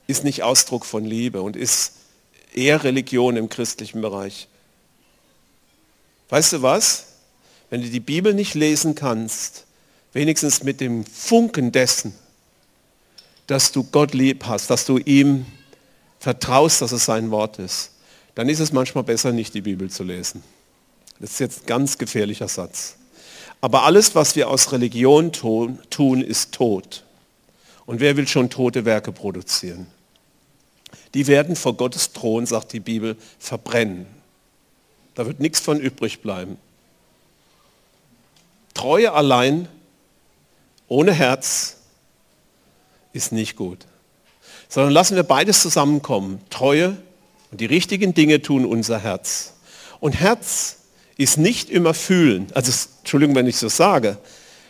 [0.07, 1.93] ist nicht Ausdruck von Liebe und ist
[2.53, 4.47] eher Religion im christlichen Bereich.
[6.29, 7.05] Weißt du was?
[7.69, 9.65] Wenn du die Bibel nicht lesen kannst,
[10.13, 12.15] wenigstens mit dem Funken dessen,
[13.47, 15.45] dass du Gott lieb hast, dass du ihm
[16.19, 17.91] vertraust, dass es sein Wort ist,
[18.35, 20.43] dann ist es manchmal besser, nicht die Bibel zu lesen.
[21.19, 22.97] Das ist jetzt ein ganz gefährlicher Satz.
[23.61, 27.03] Aber alles, was wir aus Religion tun, ist tot.
[27.85, 29.87] Und wer will schon tote Werke produzieren?
[31.13, 34.05] Die werden vor Gottes Thron, sagt die Bibel, verbrennen.
[35.15, 36.57] Da wird nichts von übrig bleiben.
[38.73, 39.67] Treue allein,
[40.87, 41.76] ohne Herz,
[43.13, 43.85] ist nicht gut.
[44.69, 46.41] Sondern lassen wir beides zusammenkommen.
[46.49, 46.97] Treue
[47.51, 49.53] und die richtigen Dinge tun unser Herz.
[49.99, 50.77] Und Herz
[51.17, 54.17] ist nicht immer fühlen, also Entschuldigung, wenn ich so sage,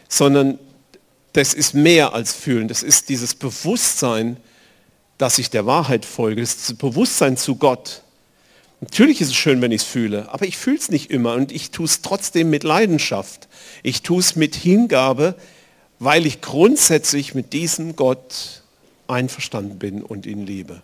[0.08, 0.60] sondern
[1.34, 2.68] das ist mehr als fühlen.
[2.68, 4.38] Das ist dieses Bewusstsein,
[5.18, 8.04] dass ich der Wahrheit folge, das, das Bewusstsein zu Gott.
[8.80, 11.52] Natürlich ist es schön, wenn ich es fühle, aber ich fühle es nicht immer und
[11.52, 13.48] ich tue es trotzdem mit Leidenschaft.
[13.82, 15.36] Ich tue es mit Hingabe,
[16.00, 18.64] weil ich grundsätzlich mit diesem Gott
[19.08, 20.82] einverstanden bin und ihn liebe.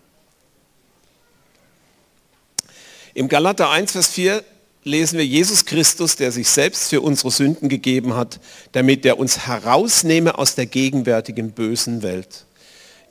[3.14, 4.44] Im Galater 1, Vers 4
[4.84, 8.40] lesen wir Jesus Christus, der sich selbst für unsere Sünden gegeben hat,
[8.72, 12.46] damit er uns herausnehme aus der gegenwärtigen bösen Welt.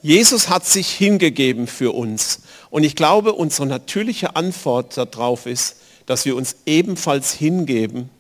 [0.03, 2.41] Jesus hat sich hingegeben für uns.
[2.71, 5.77] Und ich glaube, unsere natürliche Antwort darauf ist,
[6.07, 8.11] dass wir uns ebenfalls hingeben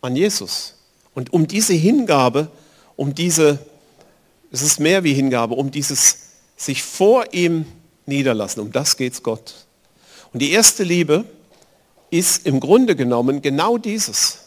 [0.00, 0.76] an Jesus.
[1.14, 2.50] Und um diese Hingabe,
[2.96, 3.58] um diese,
[4.50, 6.18] es ist mehr wie Hingabe, um dieses
[6.56, 7.66] sich vor ihm
[8.06, 8.60] niederlassen.
[8.60, 9.66] Um das geht's Gott.
[10.32, 11.24] Und die erste Liebe
[12.10, 14.38] ist im Grunde genommen genau dieses.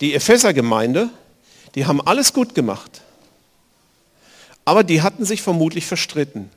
[0.00, 1.10] Die Epheser-Gemeinde,
[1.74, 3.02] die haben alles gut gemacht.
[4.64, 6.50] Aber die hatten sich vermutlich verstritten.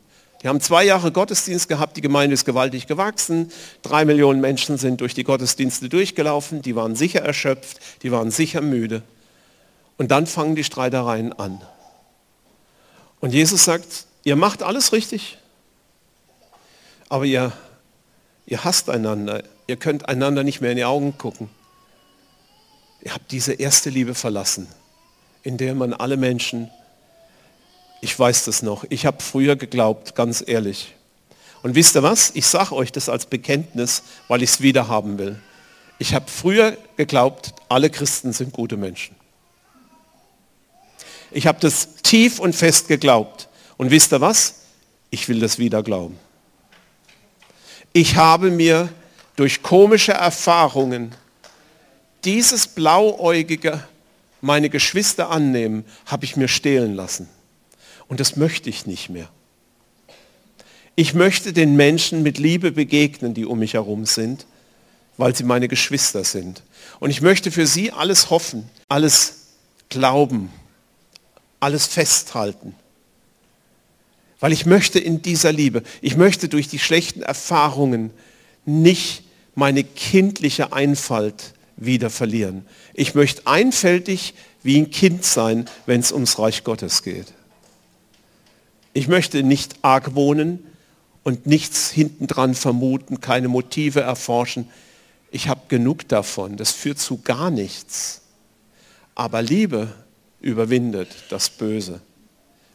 [0.43, 3.51] Die haben zwei Jahre Gottesdienst gehabt, die Gemeinde ist gewaltig gewachsen,
[3.81, 8.61] drei Millionen Menschen sind durch die Gottesdienste durchgelaufen, die waren sicher erschöpft, die waren sicher
[8.61, 9.01] müde.
[9.97, 11.61] Und dann fangen die Streitereien an.
[13.21, 15.37] Und Jesus sagt, ihr macht alles richtig,
[17.09, 17.51] aber ihr,
[18.45, 21.49] ihr hasst einander, ihr könnt einander nicht mehr in die Augen gucken.
[23.01, 24.67] Ihr habt diese erste Liebe verlassen,
[25.43, 26.69] in der man alle Menschen,
[28.01, 30.93] ich weiß das noch, ich habe früher geglaubt, ganz ehrlich.
[31.63, 32.31] Und wisst ihr was?
[32.35, 35.39] Ich sage euch das als Bekenntnis, weil ich es wieder haben will.
[35.97, 39.15] Ich habe früher geglaubt, alle Christen sind gute Menschen.
[41.35, 43.49] Ich habe das tief und fest geglaubt.
[43.75, 44.61] Und wisst ihr was?
[45.09, 46.17] Ich will das wieder glauben.
[47.91, 48.87] Ich habe mir
[49.35, 51.13] durch komische Erfahrungen
[52.23, 53.83] dieses blauäugige,
[54.39, 57.27] meine Geschwister annehmen, habe ich mir stehlen lassen.
[58.07, 59.27] Und das möchte ich nicht mehr.
[60.95, 64.45] Ich möchte den Menschen mit Liebe begegnen, die um mich herum sind,
[65.17, 66.63] weil sie meine Geschwister sind.
[67.01, 69.47] Und ich möchte für sie alles hoffen, alles
[69.89, 70.49] glauben,
[71.65, 72.75] alles festhalten.
[74.39, 78.11] Weil ich möchte in dieser Liebe, ich möchte durch die schlechten Erfahrungen
[78.65, 79.23] nicht
[79.55, 82.67] meine kindliche Einfalt wieder verlieren.
[82.93, 87.33] Ich möchte einfältig wie ein Kind sein, wenn es ums Reich Gottes geht.
[88.93, 90.59] Ich möchte nicht argwohnen
[91.23, 94.69] und nichts hintendran vermuten, keine Motive erforschen.
[95.31, 96.57] Ich habe genug davon.
[96.57, 98.21] Das führt zu gar nichts.
[99.15, 99.91] Aber Liebe
[100.45, 102.01] überwindet das Böse.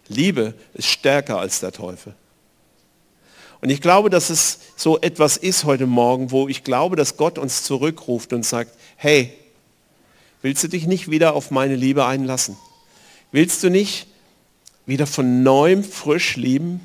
[0.09, 2.14] Liebe ist stärker als der Teufel.
[3.61, 7.39] Und ich glaube, dass es so etwas ist heute Morgen, wo ich glaube, dass Gott
[7.39, 9.33] uns zurückruft und sagt, hey,
[10.43, 12.57] willst du dich nicht wieder auf meine Liebe einlassen?
[13.31, 14.09] Willst du nicht
[14.85, 16.81] wieder von neuem frisch lieben?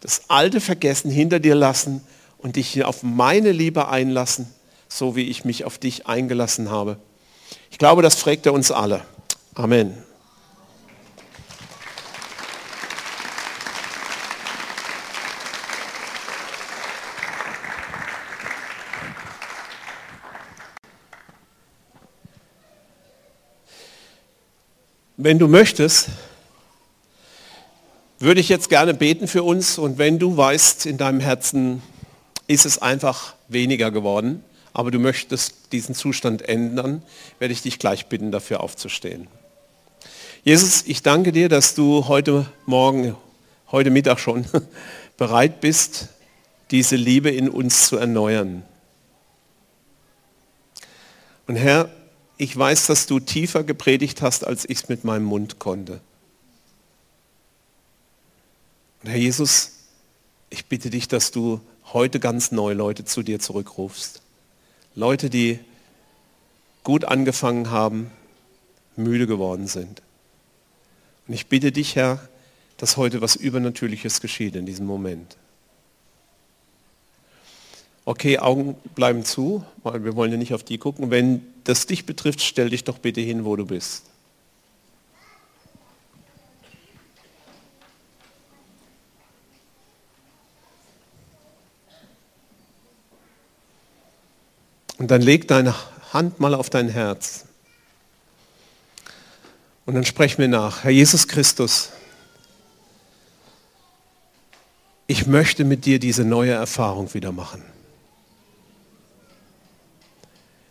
[0.00, 2.02] Das Alte vergessen, hinter dir lassen
[2.38, 4.52] und dich auf meine Liebe einlassen,
[4.88, 6.96] so wie ich mich auf dich eingelassen habe?
[7.70, 9.04] Ich glaube, das fragt er uns alle.
[9.56, 10.02] Amen.
[25.16, 26.08] Wenn du möchtest,
[28.18, 31.80] würde ich jetzt gerne beten für uns und wenn du weißt, in deinem Herzen
[32.48, 34.42] ist es einfach weniger geworden,
[34.72, 37.02] aber du möchtest diesen Zustand ändern,
[37.38, 39.28] werde ich dich gleich bitten, dafür aufzustehen.
[40.44, 43.16] Jesus, ich danke dir, dass du heute Morgen,
[43.72, 44.44] heute Mittag schon
[45.16, 46.08] bereit bist,
[46.70, 48.62] diese Liebe in uns zu erneuern.
[51.46, 51.88] Und Herr,
[52.36, 56.00] ich weiß, dass du tiefer gepredigt hast, als ich es mit meinem Mund konnte.
[59.02, 59.70] Und Herr Jesus,
[60.50, 61.62] ich bitte dich, dass du
[61.94, 64.20] heute ganz neu Leute zu dir zurückrufst.
[64.94, 65.58] Leute, die
[66.82, 68.10] gut angefangen haben,
[68.94, 70.02] müde geworden sind.
[71.26, 72.28] Und ich bitte dich, Herr,
[72.76, 75.36] dass heute was Übernatürliches geschieht in diesem Moment.
[78.04, 81.10] Okay, Augen bleiben zu, weil wir wollen ja nicht auf die gucken.
[81.10, 84.04] Wenn das dich betrifft, stell dich doch bitte hin, wo du bist.
[94.98, 95.74] Und dann leg deine
[96.12, 97.46] Hand mal auf dein Herz.
[99.86, 101.90] Und dann sprech mir nach, Herr Jesus Christus,
[105.06, 107.62] ich möchte mit dir diese neue Erfahrung wieder machen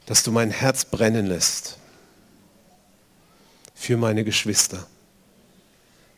[0.05, 1.77] dass du mein Herz brennen lässt
[3.75, 4.85] für meine Geschwister,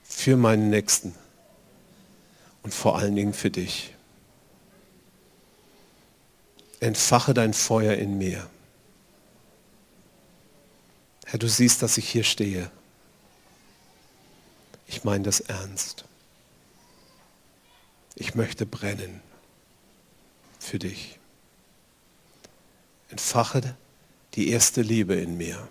[0.03, 1.15] für meinen Nächsten
[2.63, 3.93] und vor allen Dingen für dich.
[6.79, 8.47] Entfache dein Feuer in mir.
[11.25, 12.69] Herr, du siehst, dass ich hier stehe.
[14.87, 16.05] Ich meine das ernst.
[18.15, 19.21] Ich möchte brennen
[20.59, 21.19] für dich
[23.09, 23.75] entfache
[24.33, 25.67] die erste Liebe in mir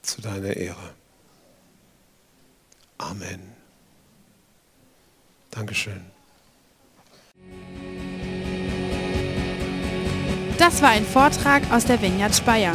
[0.00, 0.94] zu deiner Ehre.
[2.98, 3.52] Amen.
[5.50, 6.00] Dankeschön.
[10.58, 12.74] Das war ein Vortrag aus der Vineyard Speyer.